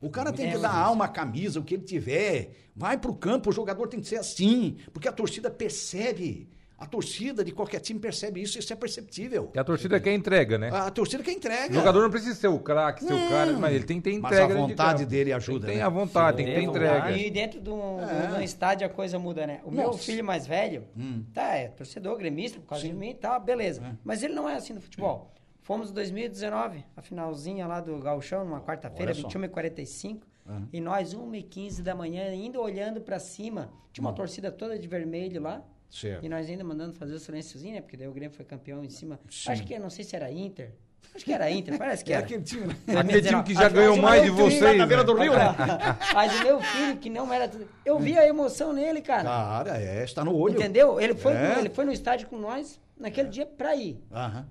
[0.00, 2.50] O cara tem É, que dar alma, camisa, o que ele tiver.
[2.76, 4.76] Vai pro campo, o jogador tem que ser assim.
[4.92, 6.48] Porque a torcida percebe.
[6.76, 9.50] A torcida de qualquer time percebe isso, isso é perceptível.
[9.54, 10.70] E a torcida quer entrega, né?
[10.72, 11.70] A torcida que entrega.
[11.70, 14.18] O jogador não precisa ser o craque, ser o cara, mas ele tem que ter
[14.18, 14.44] Mas entrega.
[14.44, 15.10] a dentro de vontade campo.
[15.10, 15.82] dele ajuda, Tem né?
[15.82, 17.10] a vontade, tem que ter Tem entrega.
[17.12, 18.26] E dentro de um, É.
[18.26, 19.60] de um estádio a coisa muda, né?
[19.64, 19.98] O meu Nossa.
[20.00, 21.24] filho mais velho, Hum.
[21.32, 23.80] tá, é torcedor, gremista, por causa de mim, tá, beleza.
[23.80, 23.92] É.
[24.04, 25.32] Mas ele não é assim no futebol.
[25.62, 29.28] Fomos em 2019, a finalzinha lá do Gauchão, numa quarta-feira, Olha só.
[29.28, 30.18] 21h45.
[30.46, 30.68] Aham.
[30.72, 33.72] E nós, 1h15 da manhã, ainda olhando pra cima.
[33.92, 34.14] Tinha uma Hum.
[34.14, 35.62] torcida toda de vermelho lá.
[35.90, 36.24] Certo.
[36.24, 37.80] E nós ainda mandando fazer o silênciozinho, né?
[37.80, 39.18] Porque daí o Grêmio foi campeão em cima.
[39.30, 39.50] Sim.
[39.52, 40.72] Acho que, não sei se era Inter.
[41.14, 42.24] Acho que era Inter, parece que É era.
[42.24, 42.74] aquele time, né?
[42.98, 44.76] Aquele time que já ganhou mais de meu filho- vocês.
[44.78, 45.06] na beira né?
[45.06, 45.44] do rio, né?
[46.12, 47.48] Mas o meu filho, que não era.
[47.84, 49.22] Eu vi a emoção nele, cara.
[49.22, 50.56] Cara, é, está no olho.
[50.56, 51.00] Entendeu?
[51.00, 51.58] Ele foi, É.
[51.60, 54.02] ele foi no estádio com nós naquele dia pra ir.
[54.10, 54.46] Aham.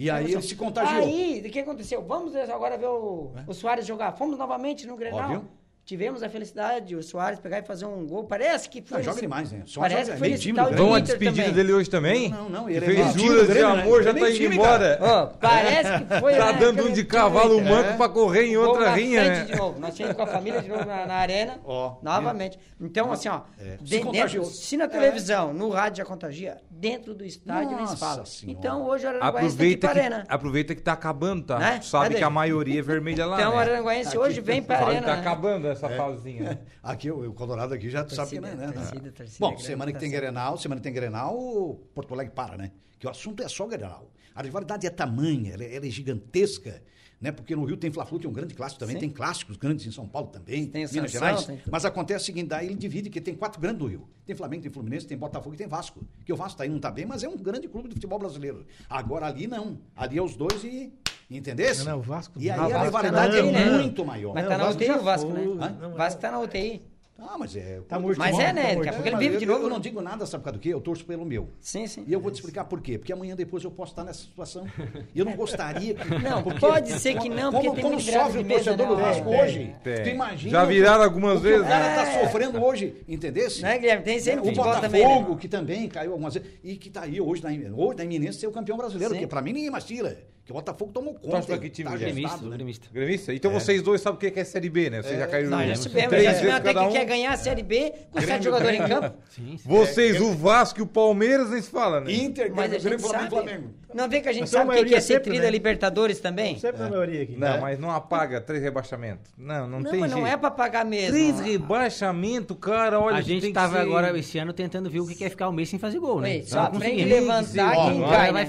[0.00, 1.02] E aí ele se contagiou.
[1.04, 2.02] Aí, o que aconteceu?
[2.02, 3.42] Vamos agora ver o, É.
[3.46, 4.12] o Soares jogar.
[4.12, 5.28] Fomos novamente no Grenal.
[5.28, 5.44] viu?
[5.82, 8.22] Tivemos a felicidade, o Soares pegar e fazer um gol.
[8.24, 8.98] Parece que foi.
[8.98, 9.62] Não, joga demais, né?
[9.66, 10.58] Só Parece joga- que foi time.
[10.76, 11.52] Vão a despedida também.
[11.52, 12.28] dele hoje também?
[12.28, 13.82] Não, não, Que ele é fez time juras do de Grêmio, né?
[13.82, 14.98] amor, já é tá indo time, embora.
[15.02, 16.34] Ó, parece que foi.
[16.40, 17.72] Tá né, dando um de time do cavalo Inter.
[17.72, 17.96] manco É.
[17.96, 19.44] pra correr em outra rinha, né?
[19.46, 19.80] de novo.
[19.80, 21.58] Nós tínhamos com a família de novo na, na arena.
[21.64, 22.56] Ó, novamente.
[22.80, 23.40] Então, assim, ó.
[23.58, 23.76] É.
[23.84, 24.44] Se contagiou.
[24.44, 28.24] dentro, se na televisão, no rádio já contagia, dentro do estádio nem se Nossa fala.
[28.26, 28.58] Senhora.
[28.58, 30.24] Então, hoje o Araranguaense tem que ir pra que, arena.
[30.28, 31.58] aproveita que tá acabando, tá?
[31.58, 31.78] Né?
[31.78, 32.16] Tu sabe Cadê?
[32.18, 33.60] que a maioria é vermelha lá, Então, o né?
[33.62, 35.06] Araranguaense hoje vem pra Sabe que arena.
[35.06, 35.20] tá né?
[35.20, 36.42] acabando essa fasezinha.
[36.42, 36.58] né?
[36.82, 38.72] Aqui, o, o Colorado aqui já sabe que Torcida, não é, né?
[38.72, 40.26] torcida, torcida Bom, grande, semana que tem torcida.
[40.32, 42.70] Grenal, semana que tem Grenal, o Porto Alegre para, né?
[42.98, 44.10] Que o assunto é só Grenal.
[44.34, 46.82] A rivalidade é tamanha, ela é, ela é gigantesca,
[47.20, 47.30] né?
[47.30, 49.00] Porque no Rio tem Fla-Flu, que é um grande clássico também, Sim.
[49.00, 51.44] tem clássicos grandes em São Paulo também, Tem o Minas Gerais.
[51.44, 51.60] tem.
[51.70, 54.08] Mas acontece o seguinte, daí ele divide que tem quatro grandes do Rio.
[54.24, 56.02] Tem Flamengo, tem Fluminense, tem Botafogo e tem Vasco.
[56.24, 58.18] Que o Vasco tá aí, não tá bem, mas é um grande clube de futebol
[58.18, 58.64] brasileiro.
[58.88, 59.78] Agora ali não.
[59.94, 60.92] Ali é os dois e.
[61.30, 61.84] Entendesse?
[61.84, 63.70] Não, não, o Vasco E aí a rivalidade é né?
[63.78, 64.34] muito maior.
[64.34, 65.76] Mas Não, tá o na Vasco UTI o Vasco, né?
[65.80, 66.82] Não, Vasco tá na UTI.
[67.22, 67.80] Ah, mas é.
[67.88, 68.18] Tá morto.
[68.18, 68.62] Mas é, né?
[68.62, 68.92] tá Daqui a morto.
[68.94, 69.62] pouco É, ele vive eu, de novo.
[69.64, 70.68] eu não digo nada, sabe por causa do quê?
[70.70, 71.48] Eu torço pelo meu.
[71.60, 72.04] Sim, sim.
[72.06, 72.98] E eu vou te explicar por quê.
[72.98, 74.66] Porque amanhã depois eu posso estar nessa situação.
[75.14, 76.08] E eu não gostaria que.
[76.18, 78.94] Não, porque- pode ser que não, porque como, tem como sofre o torcedor né?
[78.94, 79.74] do Vasco Tem, hoje.
[79.84, 80.02] tem.
[80.02, 80.50] Tu imagina.
[80.52, 81.94] Já viraram algumas que vezes, O cara né?
[81.94, 83.62] tá sofrendo hoje, entendesse?
[83.62, 84.04] Não é, Guilherme?
[84.04, 85.06] Tem sempre o Botafogo, também.
[85.22, 85.36] né?
[85.40, 88.46] que também caiu algumas vezes, e que tá aí hoje na, hoje na iminência ser
[88.46, 89.20] o campeão brasileiro, Sim.
[89.20, 90.18] porque pra mim ninguém mais tira.
[90.50, 91.28] Que o Botafogo tomou conta.
[91.30, 92.56] Torce pra que time, tá Gremista, né?
[92.56, 92.86] gremista.
[92.92, 93.32] Gremista?
[93.32, 95.00] Então vocês dois sabem o que é Série B, né?
[95.00, 96.08] Vocês já caíram Não, no- já sabemos.
[96.08, 96.90] três Já sabemos até que um.
[96.92, 99.14] quer ganhar a Série B com sete jogadores em campo.
[99.30, 99.60] Sim, sim.
[99.64, 102.12] Vocês, o Vasco e o Palmeiras, nem se fala, né?
[102.12, 103.48] Inter, Mas a Grêmio, gente Flamengo, sabe.
[103.48, 103.74] Flamengo.
[103.94, 105.38] Não vê que a gente Mas são sabe o que que é ser sempre, tri
[105.38, 105.50] da né?
[105.50, 106.58] Libertadores também?
[106.58, 107.36] Sempre na maioria aqui.
[107.36, 107.60] Não, É.
[107.60, 109.32] mas não apaga três rebaixamentos.
[109.38, 110.32] Não, não, Não, tem mas não jeito.
[110.32, 111.10] é pra pagar mesmo.
[111.10, 113.16] Três rebaixamentos, cara, olha...
[113.16, 115.78] a gente tava agora esse ano tentando ver o que é ficar um mês sem
[115.78, 116.42] fazer gol, né?
[116.42, 118.46] Só Não aprende levantar quem cai, né?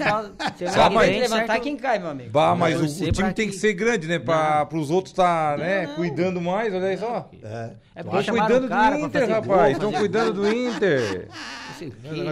[0.72, 2.30] Só aprende levantar quem cai, meu amigo.
[2.32, 4.20] Bah, mas o, o time tem que que- ser grande, né?
[4.20, 7.30] Pra, pros outros tá, né, cuidando mais, olha aí só.
[7.44, 7.72] É.
[7.94, 9.74] É porque Estão chamaram cuidando do Inter, rapaz.
[9.74, 11.28] Estão cuidando do Inter.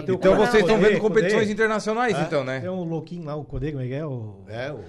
[0.08, 2.60] Então vocês estão Codê, vendo competições internacionais, então, né?
[2.60, 4.04] Tem um louquinho lá, o Codê, como é que é?
[4.06, 4.44] O...
[4.48, 4.80] É, o,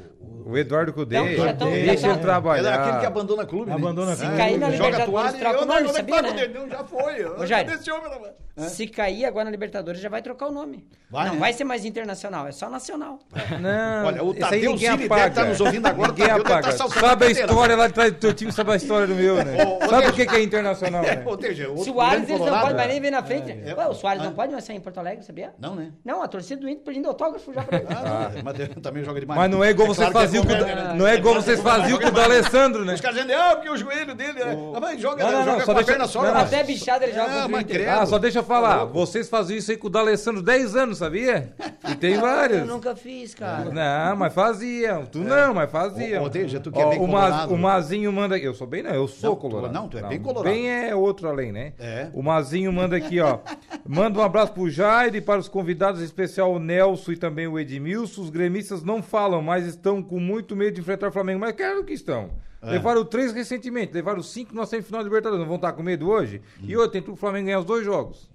[0.45, 1.17] O Eduardo Cudê.
[1.19, 2.73] Não, já tão- Deixa já ele é trabalhar.
[2.81, 3.75] aquele que abandona clube, né?
[3.75, 4.37] Abandona Se clube.
[4.37, 6.29] cair na Joga Libertadores, toalha e troca o não, nome, é sabia, tá né?
[6.29, 6.69] o dedão?
[6.69, 7.25] Já foi.
[7.25, 7.67] Ô, Jair.
[7.67, 8.71] Rapaz?
[8.73, 10.85] Se cair agora na Libertadores, já vai trocar o nome.
[11.09, 11.39] Vai, não né?
[11.39, 13.17] vai ser mais internacional, é só nacional.
[13.59, 15.07] Não, Olha, o Tadeu apaga.
[15.07, 16.89] deve estar nos ouvindo agora, o Ninguém Tadeu deve apaga.
[16.99, 19.57] Sabe a história lá de trás do teu time, sabe a história do meu, né?
[19.89, 21.23] Sabe o deixa- que é internacional, né?
[21.41, 23.51] Seja, outro Soares, grande eles não podem mais nem ver na frente.
[23.51, 23.73] É.
[23.73, 24.25] Ué, o Soares Ah.
[24.25, 25.53] não pode mais sair em Porto Alegre, sabia?
[25.57, 25.91] Não, né?
[26.03, 27.87] Não, a torcida do Inter pedindo autógrafo já pra ele.
[27.89, 29.39] Ah, não, mas também joga demais.
[29.39, 30.05] Mas não é igual que é
[30.39, 30.93] faziam com né?
[30.95, 32.93] não é igual vocês faziam com o da Alessandro, né?
[32.93, 34.51] Os caras dizendo, ah, porque o joelho dele é.
[34.75, 36.21] Ah, mas joga, Não, não, não, joga só com a deixa- perna só.
[36.23, 36.37] não.
[36.37, 37.89] Até bichada ele joga Ah, contra o Inter.
[37.93, 38.85] Ah, só deixa eu falar.
[38.85, 41.53] Vocês faziam isso aí com o D'Alessandro 10 anos, sabia?
[41.89, 42.59] E tem vários.
[42.59, 43.69] Eu nunca fiz, cara.
[43.71, 45.05] Não, mas faziam.
[45.05, 46.29] Tu não, mas faziam.
[46.29, 46.39] Tu
[46.79, 48.45] é o, Mazinho manda aqui.
[48.45, 49.73] Eu sou bem, não, eu sou colorado.
[49.73, 50.53] não, tu é bem colorado.
[50.53, 51.73] Bem é outro além, né?
[51.79, 52.07] É.
[52.13, 53.39] O Mazinho manda aqui, ó.
[53.83, 57.47] Manda um abraço pro Jair e para os convidados, em especial o Nelson e também
[57.47, 58.21] o Edmilson.
[58.21, 61.39] Os gremistas não falam, mas estão com muito medo de enfrentar o Flamengo.
[61.39, 62.29] Mas claro que estão.
[62.61, 62.71] É.
[62.71, 65.39] Levaram três recentemente, levaram cinco na semifinal da Libertadores.
[65.41, 66.41] Não vão estar com medo hoje?
[66.61, 66.65] Hum.
[66.67, 68.29] E outro, tem tudo o Flamengo ganhar os dois jogos.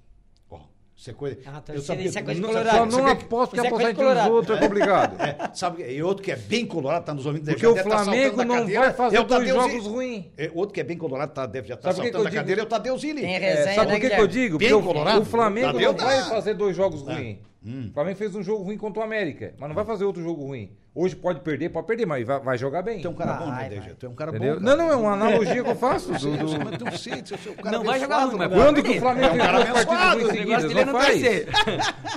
[0.50, 0.58] Ó,
[0.96, 1.36] Isso é coisa.
[1.46, 2.72] Ah, eu torcida, sabia isso é que- coisa de não- colorado.
[2.72, 5.22] Só sabe- não sabe que- aposto que Isso é apostar entre os outros é complicado.
[5.22, 7.88] É, sabe, e outro que é bem colorado, tá nos ouvindo, deve- Porque já o
[7.88, 10.24] tá Flamengo da não cadeira, vai fazer é dois Tadeu jogos ruins.
[10.36, 12.16] É, outro que é bem colorado, tá, deve já estar Sabe por que saltando que
[12.18, 13.20] eu da digo- cadeira, é o Tadeu Zilli.
[13.20, 14.58] Tem É, sabe né, por que, que eu digo?
[14.58, 15.20] Bem Porque o- colorado.
[15.20, 17.38] o Flamengo Tadeu não tá- vai fazer dois jogos ruins.
[17.66, 17.88] Hum.
[17.90, 20.44] O Flamengo fez um jogo ruim contra o América, mas não vai fazer outro jogo
[20.44, 20.70] ruim.
[20.94, 23.00] Hoje pode perder, pode perder, mas vai, vai jogar bem.
[23.00, 23.68] Tu é um cara bom, né?
[23.98, 24.54] Tu é um cara Entendeu?
[24.54, 24.60] bom.
[24.62, 26.10] Não, não, é uma analogia que eu faço.
[26.16, 26.36] do-
[26.78, 28.56] do- mas se eu sou um cara Não vai jogar ruim, mas né?
[28.56, 30.64] Quando que o Flamengo É um cara duas partidas ruins o seguidas?
[30.64, 31.22] é Não não faz.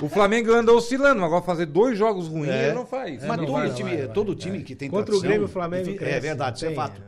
[0.02, 2.72] O Flamengo anda oscilando, agora fazer dois jogos ruins É.
[2.72, 3.22] não faz.
[3.26, 6.18] Mas não todo, vai, time, todo time que tem Contra o Grêmio, o Flamengo É
[6.20, 7.02] verdade, isso é fato.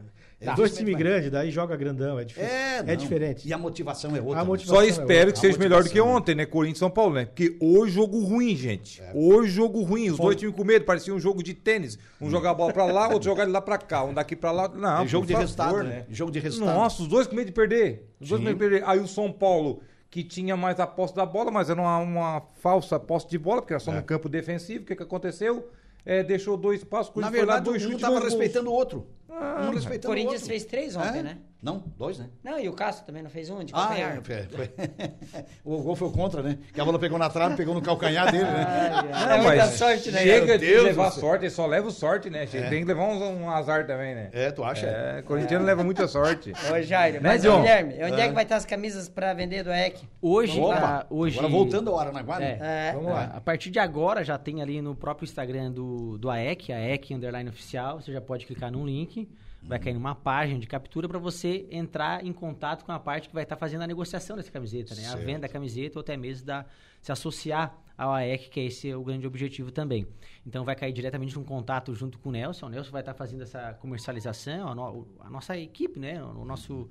[0.44, 0.52] Né?
[0.52, 2.48] É, Dois times grandes, daí joga grandão, é difícil.
[2.48, 3.46] É, É diferente.
[3.48, 4.40] E a motivação é outra.
[4.40, 4.48] A né?
[4.48, 5.32] motivação Só é espero outra.
[5.32, 6.44] que seja melhor do que ontem, né?
[6.46, 7.26] Corinthians e São Paulo, né?
[7.26, 9.00] Porque hoje jogo ruim, gente.
[9.00, 9.12] É.
[9.14, 10.10] Hoje jogo ruim.
[10.10, 11.98] Os dois times com medo, parecia um jogo de tênis.
[12.20, 14.04] Um jogar a bola pra lá, outro jogar de lá pra cá.
[14.04, 14.68] Um daqui pra lá.
[14.68, 16.04] Não, É jogo de favor, resultado, né?
[16.10, 16.74] Jogo de resultado.
[16.74, 18.08] Nossa, os dois com medo de perder.
[18.20, 18.82] Os dois com medo de perder.
[18.88, 22.42] Aí o São Paulo, que tinha mais a posse da bola, mas era uma, uma
[22.60, 23.96] falsa posse de bola, porque era só É.
[23.96, 24.82] no campo defensivo.
[24.84, 25.68] O que, que aconteceu?
[26.04, 28.72] É, deixou dois passos, Na Corinthians foi lá, verdade, dois um chutes estava respeitando o
[28.72, 29.06] outro.
[29.34, 30.48] Ah, um O respeitando o Corinthians outro.
[30.48, 31.22] fez três ontem, É?
[31.22, 31.38] né?
[31.62, 32.26] Não, dois, né?
[32.42, 34.16] Não, e o Cássio também não fez um de Ah, calcanhar.
[34.18, 34.70] é, foi, foi.
[35.64, 36.58] o gol foi contra, né?
[36.74, 38.66] Que a bola pegou na trave, pegou no calcanhar dele, né?
[39.12, 40.22] Não, É muita mas sorte, né?
[40.22, 41.20] Chega de Deus levar céu.
[41.20, 42.48] sorte, ele só leva sorte, né?
[42.48, 44.28] Chega- Tem que levar um, um azar também, né?
[44.32, 44.86] É, tu acha?
[44.88, 46.52] É, corintiano leva muita sorte.
[46.68, 47.60] Ô, Jair, Né, mas John?
[47.60, 50.00] Guilherme, onde é que vai estar as camisas pra vender do EC?
[50.20, 52.44] Hoje, Opa, tá, hoje agora voltando a hora na guarda.
[52.44, 52.88] É.
[52.88, 52.92] É.
[52.92, 53.30] Vamos lá.
[53.36, 57.48] A partir de agora já tem ali no próprio Instagram do, do AEC, AEC Underline
[57.48, 59.21] Oficial, você já pode clicar num link,
[59.62, 63.34] vai cair numa página de captura para você entrar em contato com a parte que
[63.34, 65.06] vai estar fazendo a negociação dessa camiseta, né?
[65.06, 65.24] A Certo.
[65.24, 66.66] venda da camiseta ou até mesmo da,
[67.00, 70.06] se associar ao AEC, que é esse o grande objetivo também.
[70.46, 73.42] Então vai cair diretamente num contato junto com o Nelson, o Nelson vai estar fazendo
[73.42, 76.22] essa comercialização, a, no- a nossa equipe, né?
[76.22, 76.90] O nosso...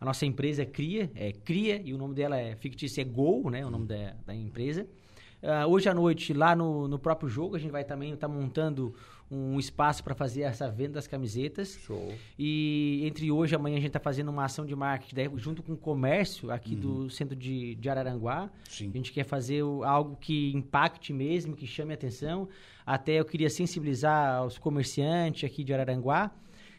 [0.00, 3.50] A nossa empresa é Cria, é Cria, e o nome dela é fictício, é Gol,
[3.50, 3.66] né?
[3.66, 4.86] O nome da, da empresa.
[5.42, 8.94] Ah, hoje à noite, lá no, no próprio jogo, a gente vai também estar montando
[9.30, 11.78] um espaço para fazer essa venda das camisetas.
[11.84, 12.14] Show.
[12.38, 15.62] E entre hoje e amanhã a gente está fazendo uma ação de marketing daí, junto
[15.62, 18.50] com o comércio aqui do centro de, de Araranguá.
[18.68, 18.90] Sim.
[18.92, 22.48] A gente quer fazer o- algo que impacte mesmo, que chame atenção.
[22.86, 26.30] Até eu queria sensibilizar os comerciantes aqui de Araranguá,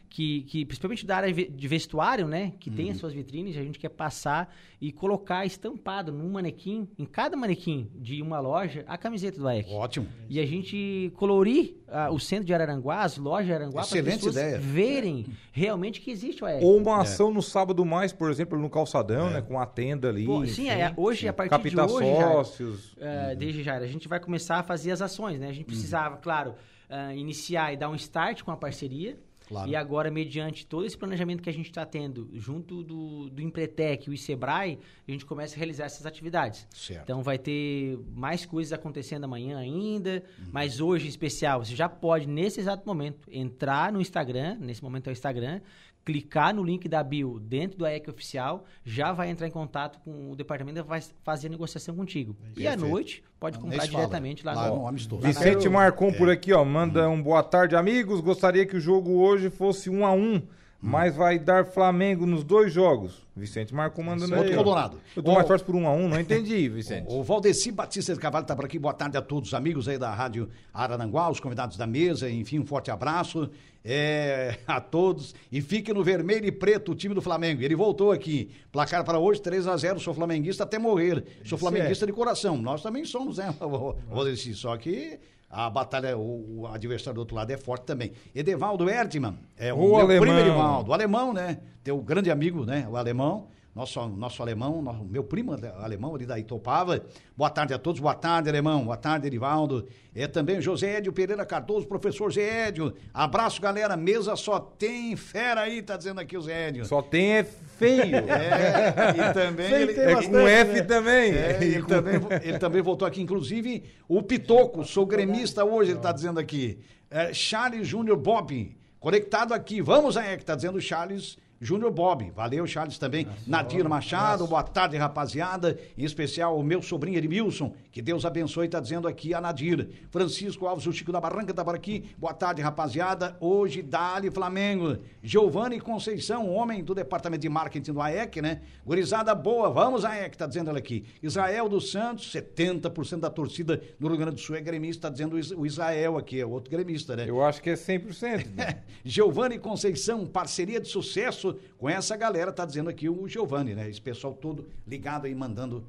[0.10, 2.54] que, que principalmente da área de vestuário, né?
[2.60, 7.06] Que tem as suas vitrines, a gente quer passar e colocar estampado num manequim, em
[7.06, 9.70] cada manequim de uma loja, a camiseta do AEC.
[9.72, 10.08] Ótimo.
[10.28, 14.06] E a gente colorir ah, o centro de Araranguá, as lojas de Araranguá, para as
[14.06, 14.58] pessoas ideia.
[14.58, 16.64] verem realmente que existe o AEC.
[16.64, 19.42] Ou uma ação no sábado mais, por exemplo, no calçadão, né?
[19.42, 20.26] Com a tenda ali.
[20.26, 22.96] Pô, sim, é, hoje, a partir Captar de hoje, Jair, sócios.
[23.00, 25.50] é, desde já, a gente vai começar a fazer as ações, né?
[25.50, 26.56] A gente precisava, claro,
[26.90, 29.16] ah, iniciar e dar um start com a parceria.
[29.50, 29.68] Claro.
[29.68, 34.08] E agora, mediante todo esse planejamento que a gente está tendo, junto do, do Empretec
[34.08, 36.68] e o Sebrae, a gente começa a realizar essas atividades.
[36.70, 37.02] Certo.
[37.02, 42.28] Então vai ter mais coisas acontecendo amanhã ainda, mas hoje em especial, você já pode,
[42.28, 45.62] nesse exato momento, entrar no Instagram, nesse momento é o Instagram,
[46.06, 50.32] clicar no link da bio dentro do AEC Oficial, já vai entrar em contato com
[50.32, 52.36] o departamento e vai fazer a negociação contigo.
[52.58, 54.06] E à noite, pode comprar se fala.
[54.06, 54.78] diretamente lá, Lá no...
[54.78, 55.22] no Amistoso.
[55.22, 56.12] Vicente Marcon É.
[56.14, 58.22] por aqui, ó, manda um boa tarde, amigos.
[58.22, 60.42] Gostaria que o jogo hoje fosse um a um,
[60.82, 63.28] mas vai dar Flamengo nos dois jogos.
[63.36, 64.56] Vicente Marcon mandando Outro aí.
[64.58, 64.98] Colorado.
[65.16, 67.06] Eu tô Ó, mais torce por um a um, não entendi, Vicente.
[67.08, 68.78] O Valdeci Batista de Cavalho está por aqui.
[68.80, 72.60] Boa tarde a todos os amigos aí da Rádio Araranguá, os convidados da mesa, enfim,
[72.60, 73.50] um forte abraço
[73.84, 75.34] é, a todos.
[75.52, 77.62] E fique no vermelho e preto o time do Flamengo.
[77.62, 78.50] Ele voltou aqui.
[78.72, 81.24] Placar para hoje, 3 a 0 Sou flamenguista até morrer.
[81.46, 82.58] Sou flamenguista de coração.
[82.58, 83.54] Nós também somos, né,
[84.10, 84.54] Valdeci?
[84.54, 85.20] Só que.
[85.52, 88.12] A batalha, o, o adversário do outro lado é forte também.
[88.36, 90.22] Edevaldo Erdmann, é o, O alemão.
[90.22, 91.58] primo Edivaldo, o alemão, né?
[91.84, 92.88] Teu grande amigo, né?
[92.88, 93.48] O alemão.
[93.80, 97.02] Nosso, nosso alemão, nosso- meu primo ale- alemão ali da Itopava.
[97.38, 99.88] Boa tarde a todos, boa tarde, alemão, boa tarde, Erivaldo.
[100.14, 102.94] É também o José Edio Pereira Cardoso, professor Zé Edio.
[103.14, 103.96] Abraço, galera.
[103.96, 106.84] Mesa só tem fera aí, tá dizendo aqui o Zé Edio.
[106.84, 108.18] Só tem é feio.
[108.28, 110.82] É, e também ele, tem É bastante, com F né?
[110.82, 111.32] também.
[111.32, 112.14] é, ele, também,
[112.44, 116.80] ele também voltou aqui, inclusive, o Pitoco, sou gremista hoje, ele está dizendo aqui.
[117.10, 119.82] É, Charles Júnior Bob, conectado aqui.
[119.82, 122.32] Vamos aí, que está dizendo o Charles Júnior Bob.
[122.34, 123.28] Valeu, Charles também.
[123.46, 125.78] Nadir Machado, boa tarde, rapaziada.
[125.98, 129.90] Em especial o meu sobrinho Edmilson, que Deus abençoe, está dizendo aqui a Nadir.
[130.10, 132.06] Francisco Alves, o Chico da Barranca está por aqui.
[132.18, 133.36] Boa tarde, rapaziada.
[133.42, 134.98] Hoje, Dali Flamengo.
[135.22, 138.62] Giovanni Conceição, homem do departamento de marketing do AEC, né?
[138.86, 141.04] Gurizada boa, vamos AEC, tá dizendo ela aqui.
[141.22, 145.36] Israel dos Santos, 70% da torcida no Rio Grande do Sul é gremista, tá dizendo
[145.58, 147.26] o Israel aqui, é outro gremista, né?
[147.28, 148.48] Eu acho que é 100%.
[148.56, 148.82] né?
[149.04, 153.90] Giovanni Conceição, parceria de sucesso com essa galera, tá dizendo aqui o Giovanni, né?
[153.90, 155.86] Esse pessoal todo ligado aí, mandando,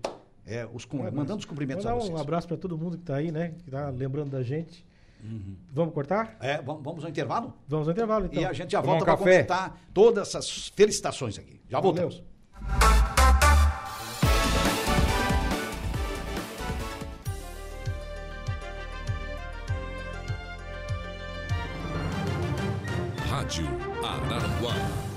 [0.46, 2.14] é, os, mandando os cumprimentos a Mandar vocês.
[2.14, 3.54] um abraço para todo mundo que tá aí, né?
[3.64, 4.84] Que tá lembrando da gente.
[5.22, 5.54] Uhum.
[5.72, 6.36] Vamos cortar?
[6.40, 7.52] É, vamos, vamos ao intervalo?
[7.68, 8.42] Vamos ao intervalo, então.
[8.42, 11.60] e a gente já Tomar um volta para comentar todas essas felicitações aqui.
[11.68, 11.92] Já Valeu.
[11.94, 12.22] voltamos.
[23.28, 23.66] Rádio
[24.04, 25.09] Araranguá.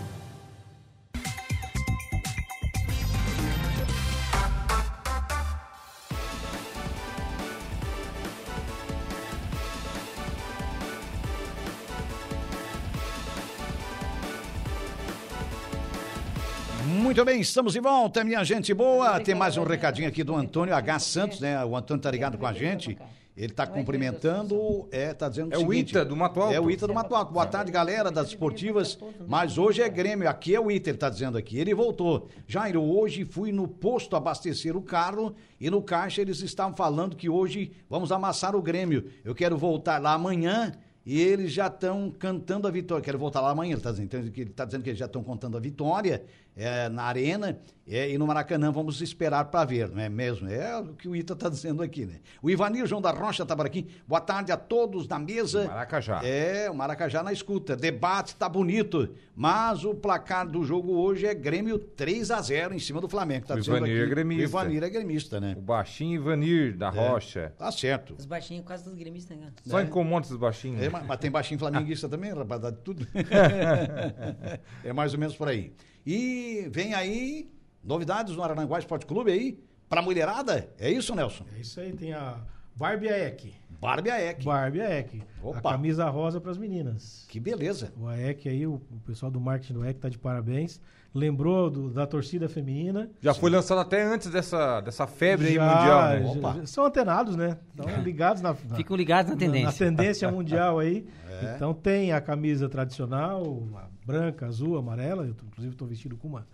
[17.23, 19.17] Muito bem, estamos de volta, minha gente boa.
[19.17, 20.99] Tem mais um recadinho aqui do Antônio H.
[20.99, 21.63] Santos, né?
[21.63, 22.97] O Antônio tá ligado com a gente.
[23.37, 26.53] Ele tá cumprimentando, é, tá dizendo É o seguinte, Ita do Mato Alto.
[26.53, 27.31] É o Ita do Mato Alto.
[27.31, 28.99] Boa tarde, galera das esportivas.
[29.25, 31.57] Mas hoje é Grêmio, aqui é o Ita, ele tá dizendo aqui.
[31.57, 32.27] Ele voltou.
[32.45, 37.29] Jairo, hoje fui no posto abastecer o carro e no caixa eles estavam falando que
[37.29, 39.09] hoje vamos amassar o Grêmio.
[39.23, 40.73] Eu quero voltar lá amanhã
[41.05, 43.03] e eles já estão cantando a vitória.
[43.03, 43.71] Quero voltar lá amanhã.
[43.71, 46.23] Ele está dizendo, então, que ele tá dizendo que eles já estão contando a vitória
[46.55, 50.49] é, na arena é, e no Maracanã vamos esperar para ver, não é mesmo?
[50.49, 52.21] É o que o Ita está dizendo aqui, né?
[52.41, 53.87] O Ivanir João da Rocha está por aqui.
[54.07, 55.65] Boa tarde a todos na mesa.
[55.67, 56.21] Maracajá.
[56.23, 57.75] É, o Maracajá na escuta.
[57.75, 62.79] Debate tá bonito, mas o placar do jogo hoje é Grêmio 3 a 0 em
[62.79, 63.47] cima do Flamengo.
[63.47, 64.05] Tá O dizendo Ivanir aqui.
[64.05, 64.41] é gremista.
[64.41, 65.55] O Ivanir é gremista, né?
[65.57, 67.53] O baixinho Ivanir da Rocha.
[67.57, 68.15] Tá certo.
[68.17, 69.51] Os baixinhos quase todos gremistas, né?
[69.65, 70.81] Só incomoda esses baixinhos.
[70.81, 73.05] É, mas, mas tem baixinho flamenguista também, rapaziada, tudo.
[74.83, 75.73] é mais ou menos por aí.
[76.05, 77.49] E vem aí
[77.83, 80.69] novidades no Araranguá Esporte Clube aí, pra mulherada?
[80.77, 81.45] É isso, Nelson?
[81.55, 82.39] É isso aí, tem a
[82.75, 83.53] Barbie Aek.
[83.83, 84.45] Barbie Aek.
[84.45, 85.21] Barbie Aek.
[85.43, 85.59] Opa.
[85.59, 87.25] A camisa rosa para as meninas.
[87.29, 87.93] Que beleza.
[87.97, 90.79] O AEC aí, o, o pessoal do marketing do AEC tá de parabéns.
[91.13, 93.07] Lembrou do- da torcida feminina.
[93.21, 96.21] Já foi lançado até antes dessa, dessa febre aí Já- mundial, né?
[96.23, 96.59] já- Opa.
[96.59, 97.57] já são antenados, né?
[97.69, 99.65] Estão ligados na, na, Ficam ligados na na- tendência.
[99.91, 101.05] na tendência mundial aí.
[101.33, 101.55] É.
[101.55, 103.63] Então tem a camisa tradicional,
[104.05, 105.23] branca, azul, amarela.
[105.25, 106.45] Eu, inclusive estou vestido com uma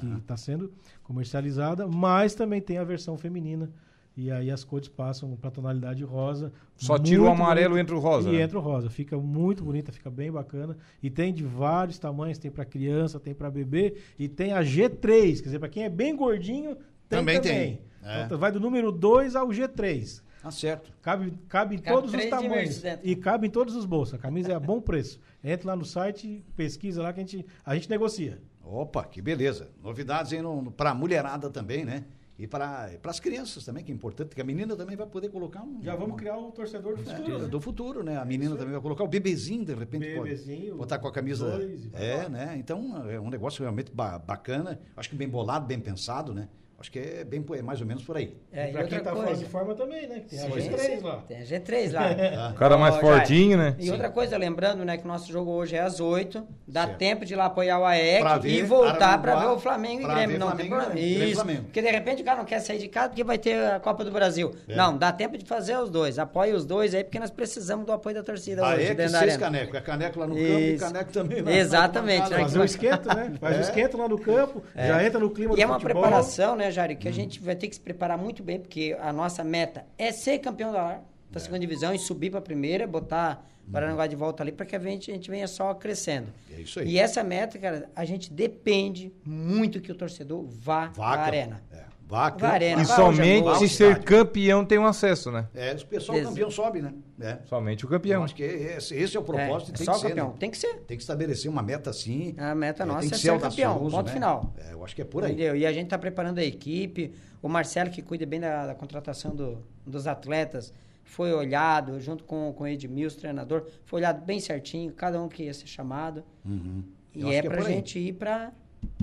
[0.00, 0.72] que está sendo
[1.04, 3.70] comercializada, mas também tem a versão feminina.
[4.16, 6.50] E aí as cores passam para tonalidade rosa.
[6.74, 7.78] Só tira o amarelo bonita.
[7.78, 8.28] e entra o rosa.
[8.30, 8.42] E né?
[8.42, 8.88] entra o rosa.
[8.88, 10.76] Fica muito bonita, fica bem bacana.
[11.02, 15.36] E tem de vários tamanhos, tem para criança, tem para bebê e tem a G3,
[15.36, 16.76] quer dizer, para quem é bem gordinho,
[17.08, 17.76] tem Também também.
[17.76, 17.80] tem.
[18.02, 18.22] É.
[18.22, 20.22] Então, vai do número 2 ao G3.
[20.42, 20.92] Tá certo.
[21.02, 22.82] Cabe, cabe em Cabe todos os tamanhos.
[23.02, 24.14] E cabe em todos os bolsos.
[24.14, 25.20] A camisa é a bom preço.
[25.42, 28.40] Entra lá no site, pesquisa lá que a gente, a gente negocia.
[28.62, 29.68] Opa, que beleza.
[29.82, 30.32] Novidades
[30.76, 32.04] para a mulherada também, né?
[32.38, 35.62] E para as crianças também, que é importante, que a menina também vai poder colocar
[35.62, 35.82] um.
[35.82, 37.34] Já vamos criar o torcedor do futuro.
[37.34, 37.48] É, né?
[37.48, 38.18] do futuro, né?
[38.18, 41.50] A menina também vai colocar o bebezinho, de repente, Bebezinho, pode botar com a camisa.
[41.56, 42.54] dois É, né?
[42.58, 44.78] Então, é um negócio realmente ba- bacana.
[44.94, 46.48] Acho que bem bolado, bem pensado, né?
[46.78, 48.36] Acho que é, bem, é mais ou menos por aí.
[48.52, 49.26] É, e e pra outra quem tá coisa.
[49.26, 50.20] fora de forma também, né?
[50.20, 51.00] Que tem a Sim, G3 sim.
[51.00, 51.16] lá.
[51.26, 52.50] Tem a G3 lá.
[52.52, 53.74] O cara mais fortinho, né?
[53.78, 56.98] E outra coisa, lembrando, né, que o nosso jogo hoje é às 8, dá Certo.
[56.98, 60.02] tempo de ir lá apoiar o AEC Pra ver e voltar para ver o Flamengo
[60.02, 60.38] e Grêmio.
[60.38, 61.00] Não Flamengo tem e problema.
[61.00, 61.34] E Isso.
[61.36, 61.62] Flamengo.
[61.64, 64.04] Porque de repente o cara não quer sair de casa porque vai ter a Copa
[64.04, 64.54] do Brasil.
[64.68, 64.76] É.
[64.76, 66.18] Não, dá tempo de fazer os dois.
[66.18, 68.82] Apoia os dois aí, porque nós precisamos do apoio da torcida hoje.
[68.82, 69.38] É que dentro da seis arena.
[69.46, 69.76] caneco.
[69.76, 70.84] É caneco lá no campo e Isso.
[70.84, 71.52] caneco também lá.
[71.52, 72.38] Exatamente, né?
[72.40, 73.32] Fazer o esquento, né?
[73.40, 73.58] Faz É.
[73.58, 76.65] o esquento lá no campo, já entra no clima E do é uma preparação, né,
[76.70, 76.98] Jário, Hum.
[76.98, 80.12] que a gente vai ter que se preparar muito bem, porque a nossa meta é
[80.12, 81.00] ser campeão da, É.
[81.30, 84.64] da segunda divisão e subir para a primeira, botar o Paranaguá de volta ali, para
[84.64, 86.28] que a gente, a gente venha só crescendo.
[86.56, 86.88] É isso aí.
[86.88, 91.20] E essa meta, cara, a gente depende muito que o torcedor vá Vaca.
[91.20, 91.62] à arena.
[91.72, 91.82] É.
[92.08, 92.82] Vá à arena.
[92.82, 95.48] E Vai somente se ser campeão tem um acesso, né?
[95.52, 96.94] É, o pessoal Exa- campeão sobe, né?
[97.20, 97.38] É.
[97.46, 98.22] Somente o Eu campeão.
[98.22, 100.08] acho que esse, esse é o propósito É, tem só que ser.
[100.10, 100.28] campeão.
[100.28, 100.34] né?
[100.38, 100.74] Tem que ser.
[100.86, 102.34] Tem que estabelecer uma meta assim.
[102.38, 103.78] A meta É, nossa tem é que ser ser campeão.
[103.90, 104.12] Ponto né?
[104.12, 104.54] final.
[104.58, 105.32] É, eu acho que é por aí.
[105.32, 105.56] Entendeu?
[105.56, 107.12] E a gente está preparando a equipe.
[107.42, 112.52] O Marcelo, que cuida bem da, da contratação do- dos atletas, foi olhado, junto com,
[112.52, 116.22] com o Edmilson, treinador, foi olhado bem certinho, cada um que ia ser chamado.
[116.44, 116.82] Uhum.
[117.14, 117.64] Eu E é é por aí.
[117.74, 118.52] gente ir para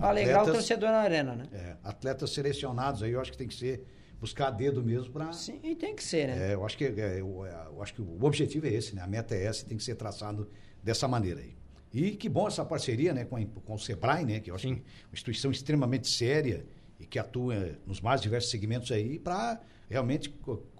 [0.01, 1.45] alegrar o Atletas- torcedor na arena, né?
[1.53, 3.83] É, atletas selecionados aí, eu acho que tem que ser
[4.19, 5.31] buscar dedo mesmo para.
[5.33, 6.51] Sim, e tem que ser, né?
[6.51, 9.01] É, eu acho que é, eu, é, eu acho que o objetivo é esse, né?
[9.01, 10.49] A meta é essa, e tem que ser traçado
[10.81, 11.55] dessa maneira aí.
[11.93, 14.65] E que bom essa parceria, né, com, a- com o Sebrae, né, que eu acho
[14.67, 14.81] que é uma
[15.13, 16.65] instituição extremamente séria
[16.99, 20.33] e que atua nos mais diversos segmentos aí para realmente,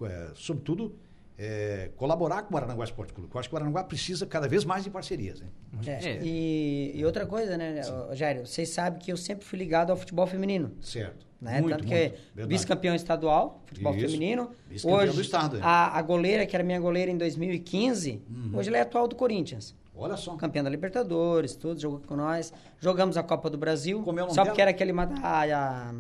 [0.04, 0.98] eh, sobretudo,
[1.38, 3.30] eh, colaborar com o Aranaguá Esporte Clube.
[3.34, 5.48] Eu acho que o Aranaguá precisa cada vez mais de parcerias, né?
[5.86, 6.20] É, É.
[6.24, 8.46] E, e outra coisa, né, ô, Jairo?
[8.46, 10.72] Vocês sabem que eu sempre fui ligado ao futebol feminino.
[10.82, 11.26] Certo.
[11.42, 11.60] Né?
[11.60, 12.48] Muito, Tanto que muito.
[12.48, 14.06] Vice-campeão estadual, futebol Isso.
[14.06, 14.50] feminino.
[14.70, 15.62] Vice-campeão Hoje, do estado, é.
[15.62, 18.58] a, a goleira, que era minha goleira em 2015, Uhum.
[18.58, 19.76] hoje ela é atual do Corinthians.
[19.96, 20.36] Olha só.
[20.38, 22.52] Campeã da Libertadores, tudo, jogou com nós.
[22.80, 24.02] Jogamos a Copa do Brasil.
[24.04, 24.52] Como é o nome só dela?
[24.52, 25.94] porque era aquele uma a, a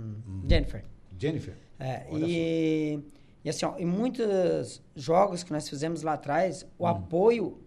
[0.47, 0.83] Jennifer.
[1.19, 1.53] Jennifer.
[1.79, 2.99] É, Olha e,
[3.43, 7.59] e assim, ó, em muitos jogos que nós fizemos lá atrás, o apoio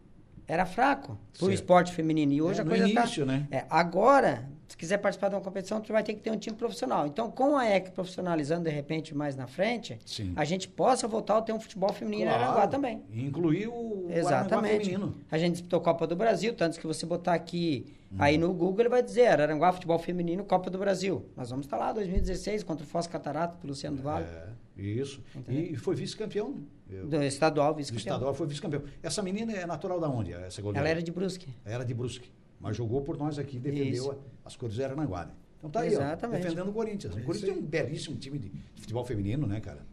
[0.48, 1.48] era fraco pro Hum.
[1.48, 1.52] Certo.
[1.52, 2.32] esporte feminino.
[2.32, 3.32] E hoje É, a coisa início, tá...
[3.32, 3.48] né?
[3.50, 6.56] É, agora, se quiser participar de uma competição, tu vai ter que ter um time
[6.56, 7.04] profissional.
[7.06, 10.32] Então, com a EC profissionalizando de repente mais na frente, Sim.
[10.36, 13.02] a gente possa voltar a ter um futebol feminino em Aranguá também.
[13.12, 14.84] Incluir o Exatamente.
[14.84, 15.16] feminino.
[15.30, 18.16] A gente disputou Copa do Brasil, tanto que você botar aqui Hum.
[18.20, 21.26] aí no Google, ele vai dizer Araranguá Futebol Feminino Copa do Brasil.
[21.36, 24.26] Nós vamos estar lá 2016 contra o Foz Catarato, pro Luciano do Vale.
[24.78, 25.22] É, isso.
[25.48, 26.56] E foi vice-campeão.
[27.08, 27.98] Do estadual, Do vice-campeão.
[28.14, 28.82] estadual foi vice-campeão.
[29.02, 30.80] Essa menina é natural da onde, essa goleira?
[30.80, 31.48] Ela era de Brusque.
[31.64, 32.30] Era de Brusque.
[32.60, 35.32] Mas jogou por nós aqui, defendeu a- as cores do Aranaguá, né?
[35.58, 35.98] Então tá aí, ó,
[36.42, 37.14] defendendo o Corinthians.
[37.14, 39.84] O Corinthians tem um belíssimo time de futebol feminino, né, cara?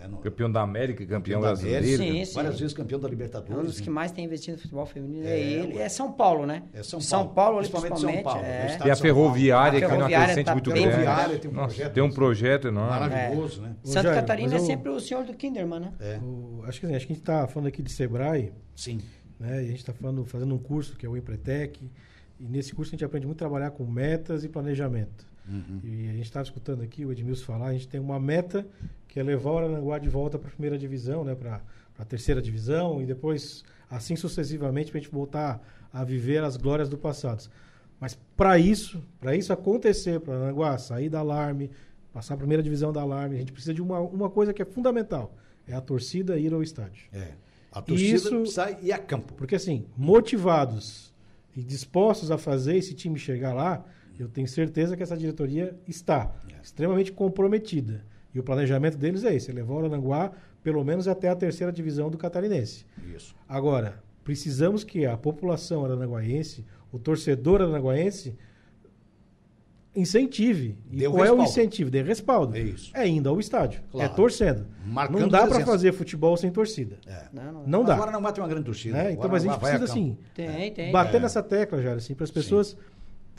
[0.00, 1.84] Né, no- Campeão da América, campeão, da brasileiro.
[1.84, 2.34] América, Sim, sim.
[2.34, 3.66] várias vezes campeão da É um Libertadores.
[3.66, 3.94] dos que né?
[3.94, 5.26] mais tem investido no futebol feminino.
[5.26, 5.78] É, É, ele.
[5.78, 6.62] É São Paulo, né?
[6.72, 7.34] É São São Paulo.
[7.34, 8.22] Paulo, ali, Principalmente principalmente.
[8.24, 8.58] São Paulo, é.
[8.60, 8.96] Tem a São Paulo.
[8.96, 10.88] ferroviária, A que não ferroviária acrescente tá muito grande.
[10.88, 12.90] Ferroviária tem um Nossa, projeto tem um projeto enorme.
[13.08, 13.74] maravilhoso, né?
[13.82, 15.92] Ô, Santa Jair, Catarina é eu- sempre o senhor do Kinderman, né?
[16.00, 19.00] É, O- acho que assim, acho que a gente está falando aqui de Sebrae, sim.
[19.38, 19.56] né?
[19.62, 21.90] E a gente está falando, fazendo um curso que é o Empretec.
[22.40, 25.26] E nesse curso a gente aprende muito a trabalhar com metas e planejamento.
[25.48, 25.80] Uhum.
[25.82, 28.66] E a gente estava escutando aqui o Edmilson falar, a gente tem uma meta
[29.18, 31.34] que é levar o Aranguá de volta para a primeira divisão, né?
[31.34, 31.60] Para
[31.98, 35.60] a terceira divisão e depois assim sucessivamente para a gente voltar
[35.92, 37.50] a viver as glórias do passado.
[37.98, 41.68] Mas para isso, para isso acontecer, para Aranguá sair da alarme,
[42.12, 44.64] passar a primeira divisão da alarme, a gente precisa de uma, uma coisa que é
[44.64, 45.34] fundamental,
[45.66, 47.06] é a torcida ir ao estádio.
[47.12, 47.32] É.
[47.72, 49.34] A torcida Isso- sai e a campo.
[49.34, 51.12] Porque assim, motivados
[51.56, 53.84] e dispostos a fazer esse time chegar lá,
[54.16, 56.62] eu tenho certeza que essa diretoria está É.
[56.62, 58.04] extremamente comprometida.
[58.34, 61.72] E o planejamento deles é esse, é levar o Aranguá pelo menos até a terceira
[61.72, 62.84] divisão do catarinense.
[63.16, 63.34] Isso.
[63.48, 68.34] Agora, precisamos que a população aranaguaense, o torcedor aranaguaense,
[69.94, 70.76] incentive.
[70.92, 71.42] E qual é o respaldo.
[71.42, 71.90] incentivo?
[71.90, 72.56] Dê respaldo.
[72.56, 72.90] É isso.
[72.94, 73.80] É indo ao estádio.
[73.90, 74.12] Claro.
[74.12, 74.66] É torcendo.
[74.84, 76.98] Marcando não dá para fazer futebol sem torcida.
[77.06, 77.26] É.
[77.32, 77.66] Não, não.
[77.66, 77.94] Não dá.
[77.94, 78.98] Agora não vai ter uma grande torcida.
[78.98, 79.90] Agora Então, mas a gente a precisa, campo.
[79.90, 80.92] assim, Tem, tem.
[80.92, 81.20] bater É.
[81.20, 82.76] nessa tecla, já, assim, para as pessoas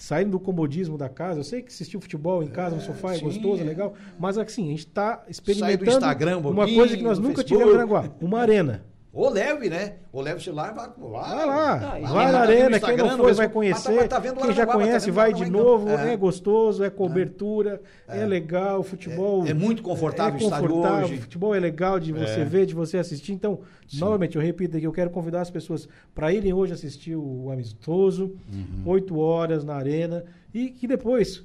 [0.04, 1.40] saírem do comodismo da casa.
[1.40, 3.68] Eu sei que assistir futebol em casa, no sofá, é sim, gostoso, é é.
[3.68, 7.48] legal, mas assim, a gente está experimentando um uma coisa que nós nunca Facebook.
[7.48, 8.86] tivemos em Aranguá, uma arena.
[9.12, 9.96] Ou leve, né?
[10.14, 12.96] Ou leve o celular e vai, vai, Vai lá, e vai lá na arena, quem
[12.96, 15.46] não foi vai Facebook, conhecer, mas tá- tá quem já tá conhece vendo vai de
[15.46, 16.12] no novo, Aranguá.
[16.12, 19.46] é gostoso, é cobertura, é legal, o futebol...
[19.48, 21.16] É- é muito confortável o estádio confortável, hoje.
[21.16, 22.46] O futebol é legal de você É.
[22.46, 23.62] ver, de você assistir, então,
[23.98, 28.36] novamente, eu repito aqui, eu quero convidar as pessoas para irem hoje assistir o amistoso,
[28.54, 28.84] Uhum.
[28.86, 31.44] oito horas na arena, e que depois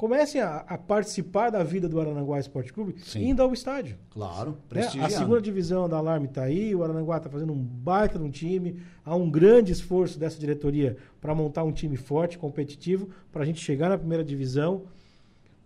[0.00, 3.28] comecem a, a participar da vida do Arananguá Esporte Clube Sim.
[3.28, 3.98] indo ao estádio.
[4.08, 4.56] Claro,
[4.98, 5.04] Né?
[5.04, 8.30] A segunda divisão da Alarme está aí, o Aranaguá está fazendo um baita de um
[8.30, 8.80] time.
[9.04, 13.60] Há um grande esforço dessa diretoria para montar um time forte, competitivo, para a gente
[13.60, 14.84] chegar na primeira divisão.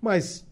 [0.03, 0.45] Mas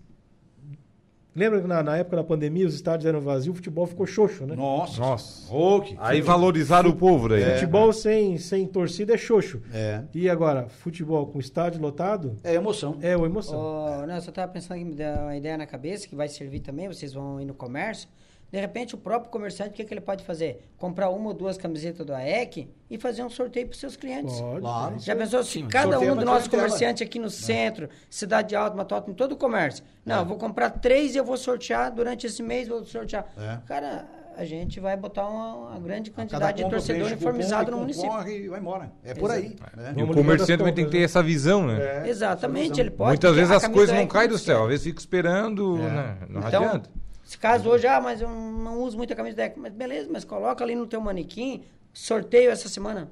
[1.35, 4.45] lembra que na, na época da pandemia os estádios eram vazios, o futebol ficou xoxo,
[4.47, 4.55] né?
[4.55, 5.01] Nossa.
[5.01, 5.53] Nossa.
[5.85, 7.55] Que- Aí valorizaram o povo né?
[7.55, 9.61] Futebol sem, sem torcida é xoxo.
[9.73, 10.03] É.
[10.15, 12.99] E agora, futebol com estádio lotado É emoção.
[13.01, 13.59] é uma emoção.
[13.59, 16.29] Ô, não, eu só estava pensando que me deu uma ideia na cabeça que vai
[16.29, 18.09] servir também, vocês vão ir no comércio.
[18.53, 20.63] De repente, o próprio comerciante, o que, que ele pode fazer?
[20.77, 24.39] Comprar uma ou duas camisetas do AEC e fazer um sorteio para os seus clientes.
[24.39, 24.61] Pode.
[24.61, 24.99] Claro.
[24.99, 29.11] Já pensou se Sim, cada um dos nossos comerciantes aqui no centro, Cidade Alta, Matota,
[29.11, 29.83] em todo o comércio.
[30.05, 33.25] Não, eu vou comprar três e eu vou sortear durante esse mês, vou sortear.
[33.39, 33.57] É.
[33.67, 38.11] Cara, a gente vai botar uma, uma grande quantidade de torcedor uniformizado no município.
[38.11, 38.93] concorre e vai embora.
[39.03, 39.57] É por aí.
[39.75, 39.95] né?
[39.97, 42.03] E o comerciante também tem que ter essa visão, né?
[42.05, 42.09] É.
[42.11, 43.09] Exatamente, ele pode.
[43.13, 45.81] Muitas vezes as coisas é não caem do céu, às vezes fica esperando, É.
[45.91, 46.17] né?
[46.29, 46.91] Não Então, adianta.
[47.33, 49.59] Se caso hoje, ah, mas eu não uso muito a camisa da ECA.
[49.59, 53.11] Mas beleza, mas coloca ali no teu manequim, sorteio essa semana.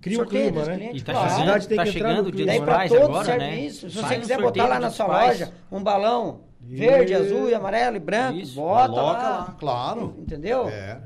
[0.00, 0.76] Cria o Sorteio clima, né?
[0.76, 1.26] clientes, E tá claro.
[1.26, 3.60] A chegando, cidade tem tá que chegando no o dia dos para pais agora, né?
[3.60, 3.90] isso.
[3.90, 5.40] Se Sai você quiser botar lá na sua Pais.
[5.40, 6.78] loja um balão Isso.
[6.78, 8.54] verde, azul e amarelo e branco, Isso.
[8.54, 9.38] bota Coloca lá.
[9.38, 10.14] lá, claro.
[10.20, 10.68] Entendeu?
[10.68, 11.00] É.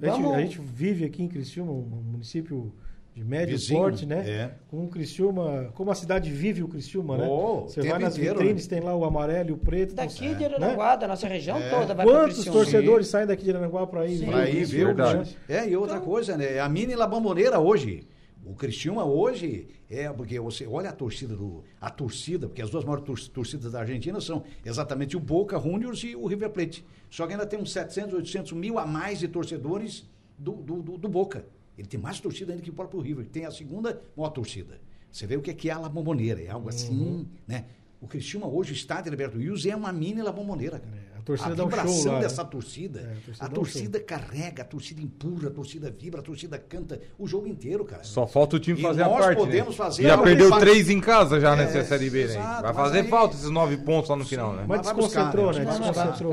[0.00, 1.82] A gente, a gente vive aqui em Criciúma, um
[2.12, 2.72] município
[3.14, 4.28] de médio Vizinho, porte, né?
[4.28, 4.50] é.
[4.68, 7.26] Com o Criciúma, como a cidade vive o Criciúma, né?
[7.28, 9.92] Oh, Você o vai nas inteiro, vitrines, tem lá o amarelo e o preto.
[9.92, 11.68] então, Daqui de Aranaguá, da nossa região É.
[11.68, 12.58] toda, vai para Quantos Criciúma.
[12.58, 14.28] torcedores saem daqui de Aranaguá para ir Sim.
[14.28, 15.36] o ir ver Criciúma, o Verdade.
[15.48, 15.56] né?
[15.58, 16.58] É, e outra coisa, né?
[16.58, 18.06] A mini La Bamboneira hoje.
[18.44, 22.82] O Cristiúma hoje é porque você olha a torcida do a torcida, porque as duas
[22.84, 26.84] maiores tor- torcidas da Argentina são exatamente o Boca Juniors e o River Plate.
[27.08, 30.98] Só que ainda tem uns 700, 800 mil a mais de torcedores do, do, do-
[30.98, 31.44] do Boca.
[31.76, 34.80] Ele tem mais torcida ainda que o próprio River, que tem a segunda maior torcida.
[35.10, 37.64] Você vê o que é, que é a La Bombonera, é algo assim, né?
[38.00, 40.92] O Cristiúma hoje, o estádio Alberto Wilson, é uma mini La Bombonera, cara.
[41.14, 42.24] É, a torcida dá um show vibração lá, né?
[42.24, 45.88] dessa torcida, É, a torcida a dá um torcida carrega, a torcida empurra, a torcida
[45.90, 48.02] vibra, a torcida canta o jogo inteiro, cara.
[48.02, 49.38] Só falta o time E fazer a nós parte.
[49.38, 49.76] podemos né?
[49.76, 52.32] fazer Já perdeu que três em casa já É, nessa Série B, né?
[52.32, 54.64] exato, Vai fazer aí- falta esses nove pontos lá no final, né?
[54.66, 55.58] Mas Mas vai buscar, desconcentrou, né?
[55.60, 55.64] né?
[55.64, 55.92] Vai buscar.
[55.92, 56.32] Desconcentrou.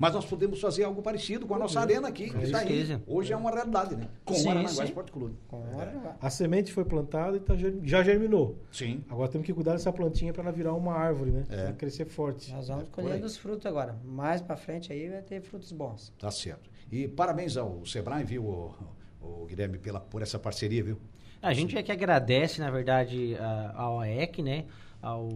[0.00, 2.98] É, mas nós podemos fazer algo parecido com a nossa arena aqui, que está aí.
[3.06, 4.08] Hoje é uma realidade, né?
[4.24, 4.84] Com Sim, o Aranaguá.
[4.84, 5.36] Esporte Clube.
[5.46, 6.16] Com Aranaguá.
[6.20, 8.56] A semente foi plantada e tá já germinou.
[8.72, 9.04] Sim.
[9.10, 11.44] Agora temos que cuidar dessa plantinha para ela virar uma árvore, né?
[11.50, 11.64] É.
[11.64, 12.50] Pra crescer forte.
[12.50, 12.90] Nós vamos aí.
[12.90, 13.94] colhendo os frutos agora.
[14.04, 16.12] Mais pra frente aí vai ter frutos bons.
[16.18, 16.70] Tá certo.
[16.90, 18.74] E parabéns ao Sebrae, viu, o,
[19.20, 20.98] o Guilherme, pela, por essa parceria, viu?
[21.42, 24.64] A gente é que agradece, na verdade, a- ao AEC, né?
[25.02, 25.28] Ao,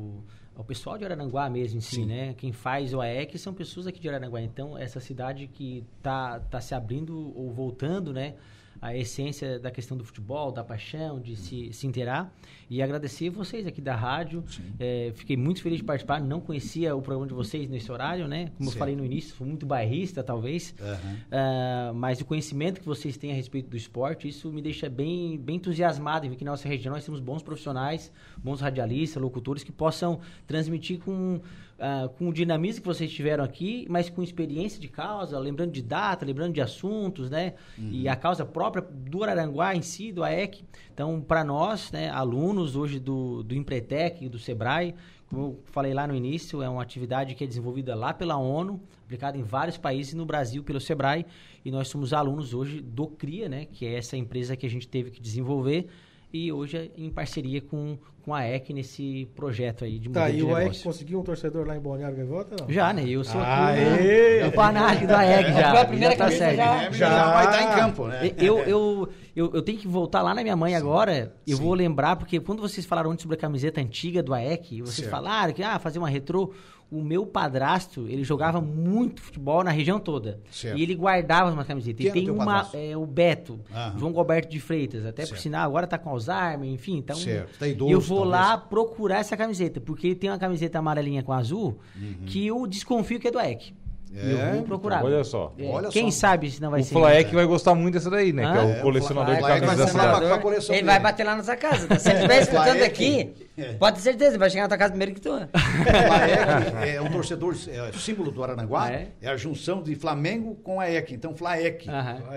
[0.55, 2.07] ao pessoal de Araranguá mesmo em si, Sim.
[2.07, 2.35] né?
[2.35, 4.41] Quem faz o AEC são pessoas aqui de Araranguá.
[4.41, 8.35] Então, essa cidade que tá, tá se abrindo ou voltando, né?
[8.81, 12.33] A essência da questão do futebol, da paixão, de se, se inteirar.
[12.69, 14.43] E agradecer vocês aqui da rádio.
[14.79, 16.21] É, fiquei muito feliz de participar.
[16.21, 18.47] Não conhecia o programa de vocês nesse horário, né?
[18.57, 18.75] Como Certo.
[18.75, 20.75] eu falei no início, fui muito bairrista, talvez.
[20.81, 21.17] Aham.
[21.31, 25.39] Ah, mas o conhecimento que vocês têm a respeito do esporte, isso me deixa bem,
[25.39, 29.63] bem entusiasmado em ver que na nossa região nós temos bons profissionais, bons radialistas, locutores
[29.63, 31.41] que possam transmitir com,
[31.79, 35.83] ah, com o dinamismo que vocês tiveram aqui, mas com experiência de causa, lembrando de
[35.83, 37.55] data, lembrando de assuntos, né?
[37.79, 40.65] E a causa própria do Araranguá em si, do AEC.
[40.93, 44.95] Então, para nós, né, alunos hoje do, do Empretec, do Sebrae,
[45.27, 48.81] como eu falei lá no início, é uma atividade que é desenvolvida lá pela ONU,
[49.05, 51.27] aplicada em vários países no Brasil pelo Sebrae,
[51.65, 54.87] e nós somos alunos hoje do CRIA, né, que é essa empresa que a gente
[54.87, 55.89] teve que desenvolver,
[56.37, 60.37] e hoje é em parceria com, com a EC nesse projeto aí de Tá, modelo
[60.37, 60.83] e de o AEC negócio.
[60.85, 62.57] conseguiu um torcedor lá em Balneário Gaivota?
[62.61, 62.69] Não?
[62.69, 63.05] Já, né?
[63.09, 64.41] Eu sou Aê!
[64.41, 65.71] aqui o fanático da EC já.
[65.71, 66.57] Foi a primeira já tá certo.
[66.57, 66.73] já.
[66.75, 68.33] Guilherme já, vai estar em campo, né?
[68.37, 71.33] Eu, eu, eu, eu tenho que voltar lá na minha mãe agora.
[71.47, 74.97] Eu vou lembrar, porque quando vocês falaram antes sobre a camiseta antiga do AEC, vocês
[74.97, 75.11] Certo.
[75.11, 76.53] falaram que ah, fazer uma retrô.
[76.91, 80.39] O meu padrasto, ele jogava muito futebol na região toda.
[80.51, 80.79] Certo.
[80.79, 82.07] E ele guardava umas camisetas.
[82.07, 83.99] E tem uma, é, o Beto, Aham.
[83.99, 85.05] João Roberto de Freitas.
[85.05, 85.41] Até por Certo.
[85.43, 86.97] sinal, agora tá com Alzheimer, enfim.
[86.99, 88.41] Então, Certo, tá idoso, eu vou talvez.
[88.41, 92.27] lá procurar essa camiseta, porque ele tem uma camiseta amarelinha com azul Uhum.
[92.27, 93.75] que eu desconfio que é do AEC.
[94.17, 94.53] E eu É?
[94.53, 95.05] vou procurar.
[95.05, 95.53] Olha só.
[95.59, 96.19] É, Olha Quem só.
[96.21, 96.95] sabe se não vai O ser.
[96.95, 98.45] Flaek vai gostar muito dessa daí, né?
[98.47, 100.25] Ah, que é o é, o colecionador de Flaek vai camisas da cidade.
[100.25, 100.83] ele dele.
[100.85, 101.87] vai bater lá na sua casa.
[101.89, 101.99] tá?
[101.99, 102.83] Se ele estiver escutando Flaek.
[102.85, 103.73] aqui, É.
[103.73, 105.31] pode ter certeza, ele vai chegar na tua casa primeiro que tu.
[105.31, 109.09] Flaek é um torcedor, é símbolo do Arananguá, Ah, é?
[109.23, 109.29] é?
[109.29, 111.89] a junção de Flamengo com a EC, então Flaek.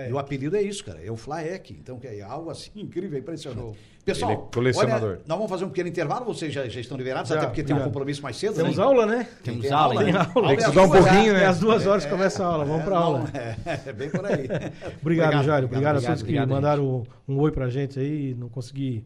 [0.08, 3.16] E o apelido é isso, cara, é o Flaek, então que é algo assim incrível,
[3.16, 3.76] é impressionante.
[4.12, 5.08] Pessoal, Ele é colecionador.
[5.10, 7.62] olha, nós vamos fazer um pequeno intervalo, vocês já, já estão liberados, Já, até porque
[7.62, 7.84] tem um já.
[7.84, 8.54] compromisso mais cedo.
[8.54, 8.82] Temos né?
[8.82, 9.28] aula, né?
[9.44, 10.10] Temos Tem aula, né?
[10.10, 10.16] hein?
[10.16, 11.46] Tem Tem que é estudar um às duas, pouquinho, É né?
[11.46, 13.24] às duas horas começa a aula, vamos pra não, aula.
[13.34, 13.56] É,
[13.90, 14.48] é bem por aí.
[15.00, 15.66] Obrigado, Jário.
[15.66, 18.34] Obrigado, a obrigado, todos que obrigado, mandaram um, um oi pra gente aí.
[18.34, 19.04] Não consegui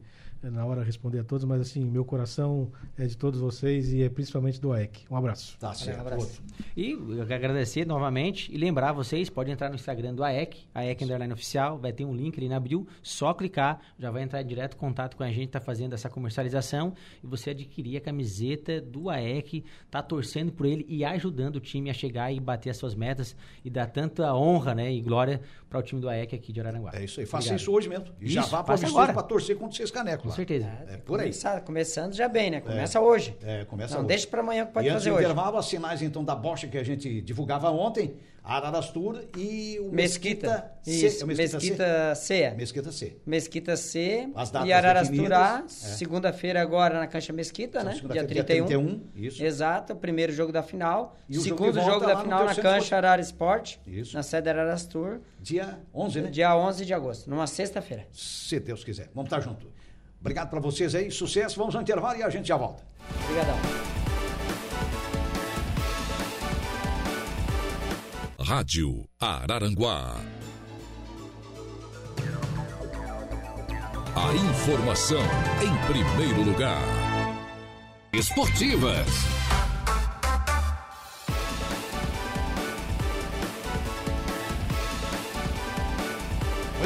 [0.50, 4.08] na hora responder a todos, mas assim, meu coração é de todos vocês e é
[4.08, 5.04] principalmente do AEC.
[5.10, 5.56] Um abraço.
[5.58, 6.00] Tá certo.
[6.00, 6.22] abraço.
[6.22, 6.42] outro.
[6.76, 11.04] E eu quero agradecer novamente e lembrar vocês, podem entrar no Instagram do AEC, AEC
[11.04, 14.46] Underline Oficial, vai ter um link ali na bio, só clicar, já vai entrar em
[14.46, 19.10] direto contato com a gente, tá fazendo essa comercialização e você adquirir a camiseta do
[19.10, 22.94] AEC, tá torcendo por ele e ajudando o time a chegar e bater as suas
[22.94, 25.40] metas e dar tanta honra, né, e glória
[25.70, 26.90] para o time do AEC aqui de Araranguá.
[26.94, 28.06] É isso aí, faça isso hoje mesmo.
[28.20, 30.66] E já Isso, vá para para torcer contra os seis canecos Com certeza.
[30.88, 31.26] É por aí.
[31.26, 32.60] Começar- começando já bem, né?
[32.60, 33.36] Começa hoje.
[33.42, 34.08] É, começa Não hoje.
[34.08, 35.20] deixa pra amanhã que pode e fazer hoje.
[35.24, 38.14] intervalo, as sinais então da Bosch que a gente divulgava ontem,
[38.44, 40.72] Ararastur e o Mesquita.
[40.82, 40.90] C.
[40.90, 42.24] Isso, É o Mesquita, Mesquita C.
[42.24, 42.50] C?
[42.56, 43.16] Mesquita C.
[43.24, 45.50] Mesquita C As datas e Ararastura A.
[45.52, 45.88] definidas, é.
[45.96, 47.90] Segunda-feira agora na Cancha Mesquita, né?
[47.92, 48.66] Dia Segunda-feira, 31.
[48.66, 49.44] dia 31, isso.
[49.44, 51.16] Exato, primeiro jogo da final.
[51.28, 52.94] E o jogo Segundo jogo lá da final na Cancha esportivo.
[52.96, 53.76] Arara Sport.
[53.86, 54.16] Isso.
[54.16, 55.20] Na sede da Ararastur.
[55.40, 56.30] Dia 11, né?
[56.30, 58.06] Dia 11 de agosto, numa sexta-feira.
[58.12, 59.08] Se Deus quiser.
[59.14, 59.70] Vamos estar junto.
[60.22, 61.58] Obrigado para vocês aí, sucesso.
[61.58, 62.80] Vamos ao intervalo e a gente já volta.
[63.24, 63.56] Obrigadão.
[68.40, 70.20] Rádio Araranguá.
[74.14, 75.22] A informação
[75.60, 76.84] em primeiro lugar.
[78.12, 79.41] Esportivas.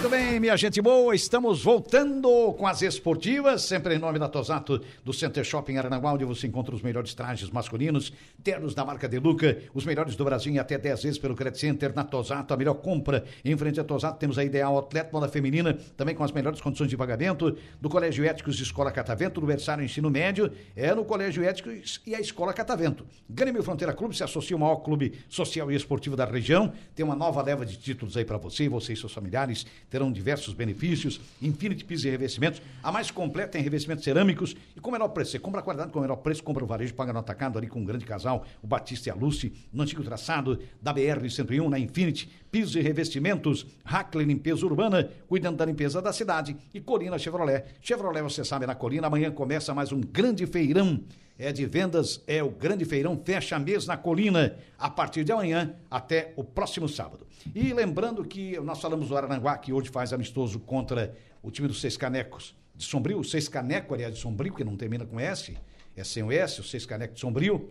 [0.07, 4.81] Muito bem, minha gente boa, estamos voltando com as esportivas, sempre em nome da Tosato,
[5.03, 9.59] do Center Shopping Aranaguá, onde você encontra os melhores trajes masculinos, ternos da marca Deluca,
[9.75, 12.75] os melhores do Brasil em até 10 vezes pelo Credit Center, na Tosato, a melhor
[12.75, 13.25] compra.
[13.45, 16.89] Em frente à Tosato temos a Ideal Atleta Moda Feminina, também com as melhores condições
[16.89, 22.01] de pagamento, do Colégio Éticos Escola Catavento, do Versário Ensino Médio, é no Colégio Éticos
[22.07, 23.05] e a Escola Catavento.
[23.29, 27.17] Grêmio Fronteira Clube se associa ao maior clube social e esportivo da região, tem uma
[27.17, 29.67] nova leva de títulos aí para você, você e seus familiares
[29.97, 31.19] terão diversos benefícios.
[31.41, 35.31] Infinity Pisos e Revestimentos, a mais completa em revestimentos cerâmicos e com menor preço.
[35.31, 37.85] Você compra qualidade com menor preço, compra o varejo, paga no atacado ali com um
[37.85, 42.29] grande casal, o Batista e a Lucy, no antigo traçado da BR-101, na Infinity.
[42.53, 47.65] Pisos e revestimentos, Hackley Limpeza Urbana, cuidando da limpeza da cidade e Colina Chevrolet.
[47.81, 51.03] Chevrolet, você sabe, na Colina, amanhã começa mais um grande feirão
[51.39, 55.75] é de vendas, é o Grande Feirão Fecha Mês na Colina, a partir de amanhã
[55.91, 57.27] até o próximo sábado.
[57.55, 61.81] E lembrando que nós falamos do Arananguá, que hoje faz amistoso contra o time dos
[61.81, 65.57] Seis Canecos de Sombrio, o Seis Caneco, aliás, de Sombrio, que não termina com S,
[65.97, 67.71] é sem o S, o Seis Caneco de Sombrio.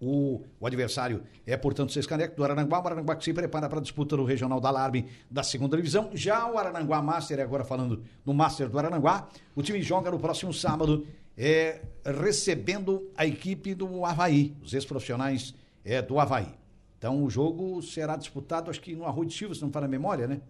[0.00, 2.80] O, o adversário é, portanto, Seis Caneco do Arananguá.
[2.80, 6.10] O Arananguá que se prepara para a disputa do Regional da Alarme da segunda divisão.
[6.12, 10.52] Já o Arananguá Master, agora falando do Master do Arananguá, o time joga no próximo
[10.52, 11.06] sábado,
[11.36, 15.54] é, recebendo a equipe do Havaí, os ex-profissionais
[15.84, 16.48] é, do Havaí.
[16.98, 19.88] Então o jogo será disputado, acho que no Arroio de Silva, se não for a
[19.88, 20.40] memória, né?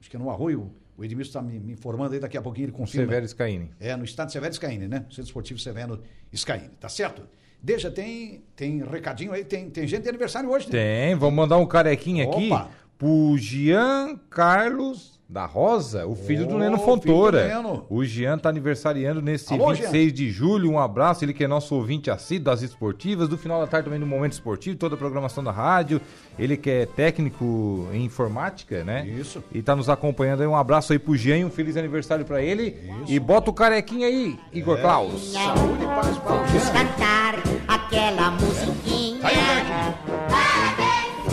[0.00, 0.70] Acho que é no Arroio.
[0.96, 3.06] O Edmilson está me, me informando aí, daqui a pouquinho ele confirma.
[3.06, 3.70] Severo Scaini.
[3.78, 5.04] É, no estádio Severo Scaini, né?
[5.08, 6.02] Centro Esportivo Severo
[6.34, 7.22] Scaini, tá certo?
[7.60, 10.72] Deixa, tem, tem recadinho aí, tem, tem gente de aniversário hoje, né?
[10.72, 12.70] Tem, vamos mandar um carequinho aqui Opa.
[12.96, 17.42] pro Jean Carlos da Rosa, o filho do Ô, Neno Fontoura.
[17.42, 17.86] do Neno.
[17.90, 20.70] O Jean tá aniversariando nesse Alô, 26 de julho.
[20.70, 24.00] Um abraço, ele que é nosso ouvinte assíduo das esportivas, do final da tarde também
[24.00, 26.00] do Momento Esportivo, toda a programação da rádio.
[26.38, 29.06] Ele que é técnico em informática, né?
[29.06, 29.44] Isso.
[29.52, 30.46] E tá nos acompanhando aí.
[30.46, 32.76] Um abraço aí pro Jean e um feliz aniversário pra ele.
[33.06, 35.32] E bota o carequinho aí, Igor Klaus.
[35.34, 37.57] Saúde e paz para o Jean.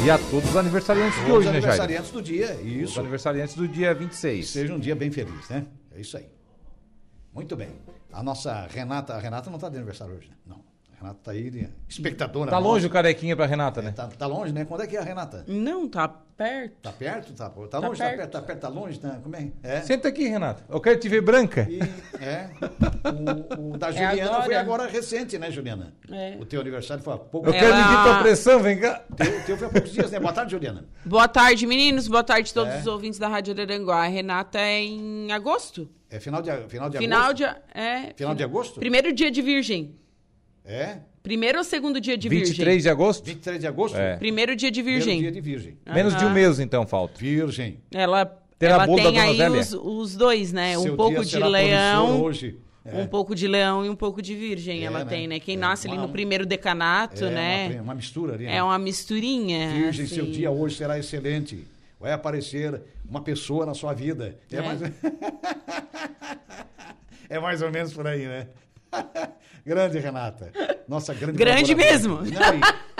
[0.06, 1.64] E a todos os aniversariantes de hoje, os né, Jair?
[1.64, 2.99] aniversariantes do dia, Os isso.
[2.99, 4.47] aniversariantes do dia 26.
[4.47, 5.66] Seja um dia bem feliz, né?
[5.95, 6.28] É isso aí.
[7.34, 7.70] Muito bem.
[8.14, 10.36] A nossa Renata, a Renata não está de aniversário hoje, né?
[10.45, 10.64] Não.
[11.00, 12.50] Renata está aí, de espectadora.
[12.50, 12.68] Tá nossa.
[12.70, 13.91] longe o carequinha pra Renata, É, né?
[13.91, 14.66] tá, tá longe, né?
[14.66, 15.43] Quando é que é a Renata?
[15.48, 16.74] Não, tá perto.
[16.82, 17.34] Tá perto?
[17.34, 18.00] Tá, tá longe?
[18.00, 18.32] Tá perto.
[18.32, 18.60] Tá perto?
[18.62, 19.00] Tá longe?
[19.00, 19.52] Tá, como é?
[19.62, 19.82] É.
[19.82, 20.64] Senta aqui, Renata.
[20.70, 21.68] Eu quero te ver branca.
[21.70, 21.80] E,
[22.24, 22.50] é.
[23.60, 24.43] O, o da Juliana agora.
[24.43, 25.93] foi agora recente, né, Juliana?
[26.12, 26.38] É.
[26.39, 29.04] O teu aniversário foi há pouco Eu Ela- quero medir tua pressão, vem cá.
[29.12, 30.20] O teu, teu foi há poucos dias, né?
[30.20, 30.86] Boa tarde, Juliana.
[31.06, 32.08] Boa tarde, meninos.
[32.08, 32.80] Boa tarde a todos É.
[32.80, 34.04] os ouvintes da Rádio Araranguá.
[34.04, 35.89] A Renata é em agosto.
[36.10, 37.38] É final de, final de Final agosto?
[37.38, 37.43] de,
[37.80, 38.80] é, Final de agosto?
[38.80, 39.96] Primeiro dia de Virgem.
[40.66, 40.97] É?
[41.22, 42.47] Primeiro ou segundo dia de Virgem?
[42.49, 43.26] 23 de agosto?
[43.26, 43.97] 23 de agosto?
[43.97, 44.16] É.
[44.18, 45.22] Primeiro dia de Primeiro Virgem.
[45.22, 45.78] dia de virgem.
[45.91, 46.34] Menos de um Aham.
[46.34, 47.20] mês, então, falta.
[47.20, 47.80] Virgem.
[47.91, 48.26] Ela,
[48.59, 50.78] Terá ela tem aí os, os dois, né?
[50.78, 52.59] Seu um pouco de leão, hoje.
[52.84, 52.97] É.
[53.01, 54.82] um pouco de leão e um pouco de virgem.
[54.84, 55.05] É, ela né?
[55.05, 55.39] tem, né?
[55.39, 57.68] Quem É, nasce ali no primeiro decanato, É, né?
[57.76, 58.45] Uma, uma mistura ali.
[58.45, 58.55] né?
[58.57, 59.70] É uma misturinha.
[59.70, 60.32] Virgem, seu assim.
[60.32, 61.66] dia hoje será excelente.
[61.99, 64.38] Vai aparecer uma pessoa na sua vida.
[64.51, 64.61] É, É.
[64.61, 64.80] mais...
[67.30, 68.47] é mais ou menos por aí, né?
[69.66, 70.51] grande, Renata.
[70.88, 71.91] Nossa, grande Grande colaboradora.
[71.91, 72.16] mesmo.
[72.18, 72.24] Não,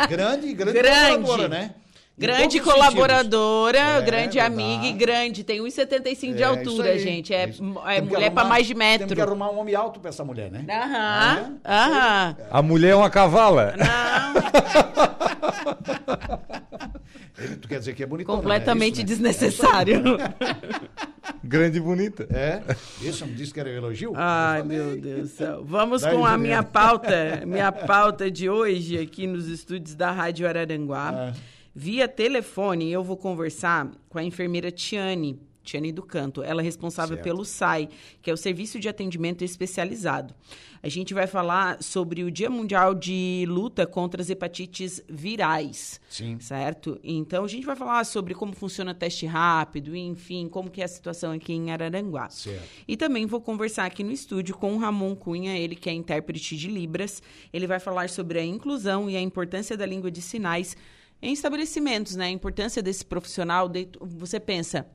[0.04, 1.06] e grande, grande, Grande.
[1.18, 1.72] colaboradora, né?
[2.18, 4.40] Em Grande colaboradora, É, grande verdade.
[4.40, 5.44] amiga e grande.
[5.44, 7.14] Tem 1,75 de É, altura, isso aí.
[7.14, 7.34] gente.
[7.34, 9.22] É, é que mulher pra arrumar- mais de Temos que metro.
[9.24, 10.66] arrumar um homem alto pra essa mulher, né?
[10.70, 12.36] Aham, aham.
[12.50, 13.74] A mulher é uma cavala.
[13.76, 13.84] Ele,
[17.62, 18.28] tu quer dizer que é bonito?
[18.28, 19.04] Completamente né?
[19.04, 20.02] desnecessário.
[21.44, 22.28] Grande e bonita.
[22.32, 22.62] É?
[23.02, 24.14] Isso não disse que era elogio?
[24.16, 25.64] Ai, meu Deus do céu.
[25.66, 26.38] Vamos Daí, com a Juliana.
[26.38, 31.34] minha pauta, minha pauta de hoje aqui nos estúdios da Rádio Araranguá.
[31.34, 31.56] É.
[31.74, 36.42] Via telefone, eu vou conversar com a enfermeira Tiane, Tiane do Canto.
[36.42, 37.24] Ela é responsável Certo.
[37.26, 37.90] pelo SAI,
[38.22, 40.34] que é o Serviço de Atendimento Especializado.
[40.82, 46.00] A gente vai falar sobre o Dia Mundial de Luta contra as Hepatites Virais.
[46.08, 46.40] Sim.
[46.40, 47.00] Certo?
[47.04, 50.86] Então, a gente vai falar sobre como funciona o teste rápido, enfim, como que é
[50.86, 52.30] a situação aqui em Araranguá.
[52.30, 52.64] Certo.
[52.88, 56.56] E também vou conversar aqui no estúdio com o Ramon Cunha, ele que é intérprete
[56.56, 57.22] de Libras.
[57.52, 60.78] Ele vai falar sobre a inclusão e a importância da língua de sinais
[61.22, 62.26] em estabelecimentos, né?
[62.26, 63.68] A importância desse profissional.
[63.68, 64.86] de- você pensa,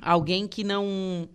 [0.00, 1.28] alguém que não.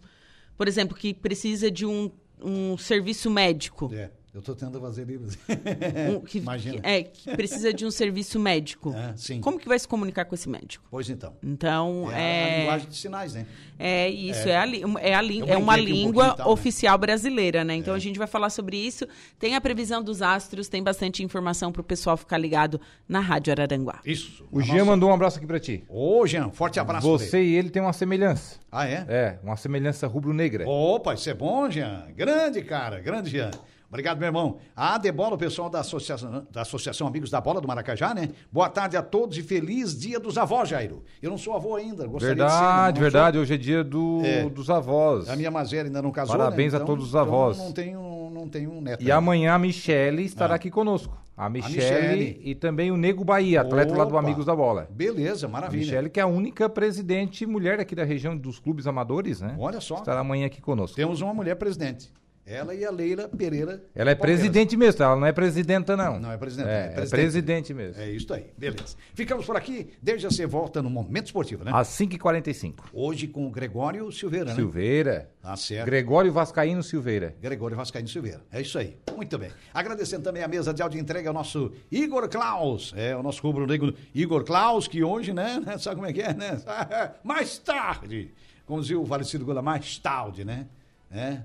[0.58, 3.92] Por exemplo, que precisa de um, um serviço médico.
[3.94, 5.38] É, eu tô tentando fazer livros.
[5.48, 6.80] Um- que, Imagina.
[6.82, 8.94] que- é, que precisa de um serviço médico.
[8.96, 9.42] É, sim.
[9.42, 10.86] Como que vai se comunicar com esse médico?
[10.92, 11.34] Pois então.
[11.44, 12.20] Então, É, a- a,
[12.50, 12.60] é...
[12.62, 13.46] linguagem de sinais, né?
[13.80, 14.52] É isso, É.
[14.52, 14.66] é, a,
[15.00, 16.54] é, a Eu é uma um língua e tal, né?
[16.54, 17.76] oficial brasileira, né?
[17.76, 19.06] Então a gente vai falar sobre isso.
[19.40, 23.52] Tem a previsão dos astros, tem bastante informação para o pessoal ficar ligado na Rádio
[23.54, 24.00] Araranguá.
[24.06, 24.46] Isso.
[24.52, 25.84] O A Jean nossa- mandou um abraço aqui pra ti.
[25.88, 27.08] Ô, Jean, forte abraço.
[27.08, 28.60] Você e ele têm uma semelhança.
[28.72, 29.06] Ah, é?
[29.08, 30.68] É, uma semelhança rubro-negra.
[30.68, 32.08] Opa, isso é bom, Jean.
[32.16, 33.00] Grande, cara.
[33.00, 33.52] Grande, Jean.
[33.90, 34.58] Obrigado, meu irmão.
[34.76, 38.30] A Debola, o pessoal da Associação, da Associação Amigos da Bola do Maracajá, né?
[38.52, 41.04] Boa tarde a todos e feliz dia dos avós, Jairo.
[41.22, 42.58] Eu não sou avô ainda, gostaria de ser.
[42.58, 43.38] Verdade, verdade.
[43.38, 44.50] Hoje é dia do, É.
[44.50, 45.30] dos avós.
[45.30, 46.80] A minha velha ainda não casou, Parabéns né?
[46.80, 47.56] a todos os avós.
[47.56, 49.02] Então não tenho, não tenho um neto.
[49.02, 49.16] E ainda.
[49.16, 50.58] amanhã a Michele estará Ah.
[50.58, 51.18] aqui conosco.
[51.38, 52.42] A Michele, Michele.
[52.44, 54.20] e também o Nego Bahia, atleta lá do Opa.
[54.20, 54.88] Amigos da Bola.
[54.92, 55.80] Beleza, A maravilha.
[55.86, 59.56] Michele, que é a única presidente mulher aqui da região dos clubes amadores, né?
[59.58, 59.98] Olha só.
[60.00, 60.96] Estará amanhã aqui conosco.
[60.96, 62.12] Temos uma mulher presidente.
[62.50, 63.84] Ela e a Leila Pereira.
[63.94, 64.20] Ela é Palmeiras.
[64.40, 66.18] presidente mesmo, ela não é presidenta, não.
[66.18, 67.10] Não é presidente, É, é é presidente.
[67.12, 68.02] presidente mesmo.
[68.02, 68.96] É isso aí, beleza.
[69.14, 71.72] Ficamos por aqui, desde você volta no Momento Esportivo, né?
[71.74, 72.86] Às 5h45.
[72.94, 74.56] Hoje com o Gregório Silveira, né?
[74.56, 75.30] Silveira.
[75.42, 75.86] Tá certo.
[75.88, 77.36] Gregório Vascaíno Silveira.
[77.42, 78.42] Gregório Vascaíno Silveira.
[78.50, 78.98] É isso aí.
[79.14, 79.50] Muito bem.
[79.74, 82.94] Agradecendo também a mesa de áudio entrega ao nosso Igor Klaus.
[82.96, 85.62] É, o nosso rubro-negro Igor Klaus, que hoje, né?
[85.80, 86.62] Sabe como é que é, né?
[87.26, 88.32] Mais tarde.
[88.66, 90.66] Como dizia o falecido Gola, mais tarde, né?
[91.12, 91.40] É,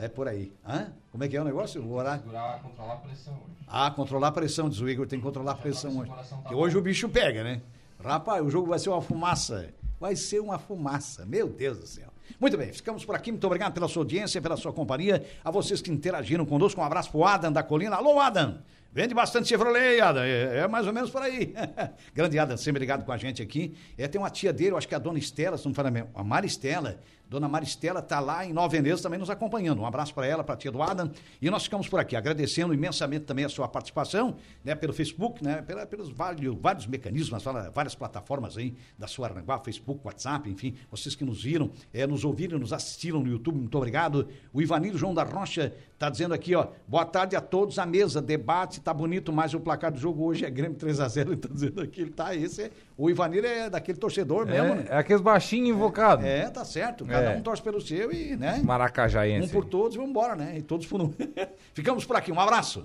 [0.00, 0.52] é por aí.
[0.66, 0.92] Hã?
[1.10, 1.82] Como é que é o negócio?
[1.82, 2.22] O horário?
[2.22, 3.58] Segurar, controlar a pressão hoje.
[3.66, 6.10] Ah, controlar a pressão, diz o Igor, tem que controlar a pressão hoje.
[6.10, 6.54] tá bom.
[6.54, 7.60] hoje o bicho pega, né?
[8.02, 9.68] Rapaz, o jogo vai ser uma fumaça.
[10.00, 12.08] Vai ser uma fumaça, meu Deus do céu.
[12.38, 13.32] Muito bem, ficamos por aqui.
[13.32, 15.24] Muito obrigado pela sua audiência, pela sua companhia.
[15.44, 17.96] A vocês que interagiram conosco, um abraço pro Adam da Colina.
[17.96, 18.58] Alô, Adam!
[18.92, 20.22] Vende bastante Chevrolet, Adam.
[20.22, 21.54] É, é mais ou menos por aí.
[22.14, 23.76] Grande Adam, sempre ligado com a gente aqui.
[23.98, 25.76] É, tem uma tia dele, eu acho que é a dona Estela, se não me
[25.76, 26.98] fala mesmo, a Maristela.
[27.28, 29.80] Dona Maristela tá lá em Nova Veneza também nos acompanhando.
[29.82, 31.10] Um abraço para ela, para a tia do Adam.
[31.42, 35.60] E nós ficamos por aqui, agradecendo imensamente também a sua participação, né, pelo Facebook, né,
[35.62, 37.42] pela, pelos vários, vários mecanismos,
[37.74, 42.24] várias- plataformas aí da sua Aranguá, Facebook, WhatsApp, enfim, vocês que nos viram, é, nos
[42.24, 44.28] ouviram, nos assistiram no YouTube, muito obrigado.
[44.52, 48.22] O Ivanildo João da Rocha tá dizendo aqui, ó, boa tarde a todos, a mesa,
[48.22, 51.80] debate, tá bonito, mas o placar do jogo hoje é Grêmio 3x0, ele tá dizendo
[51.82, 54.86] aqui, ele tá, esse é, o Ivanildo é daquele torcedor mesmo, né?
[54.90, 56.24] É, é aqueles baixinhos invocados.
[56.24, 57.06] É, tá certo.
[57.06, 57.36] Cada É.
[57.36, 58.60] um torce pelo seu e, né?
[58.64, 59.46] Maracajaense.
[59.46, 60.54] Um por todos e vamos embora, né?
[60.58, 61.12] E todos por um.
[61.72, 62.32] Ficamos por aqui.
[62.32, 62.84] Um abraço.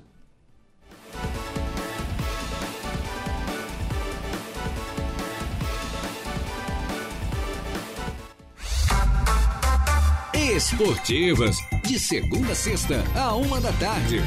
[10.34, 14.22] Esportivas, de segunda a sexta, a uma da tarde.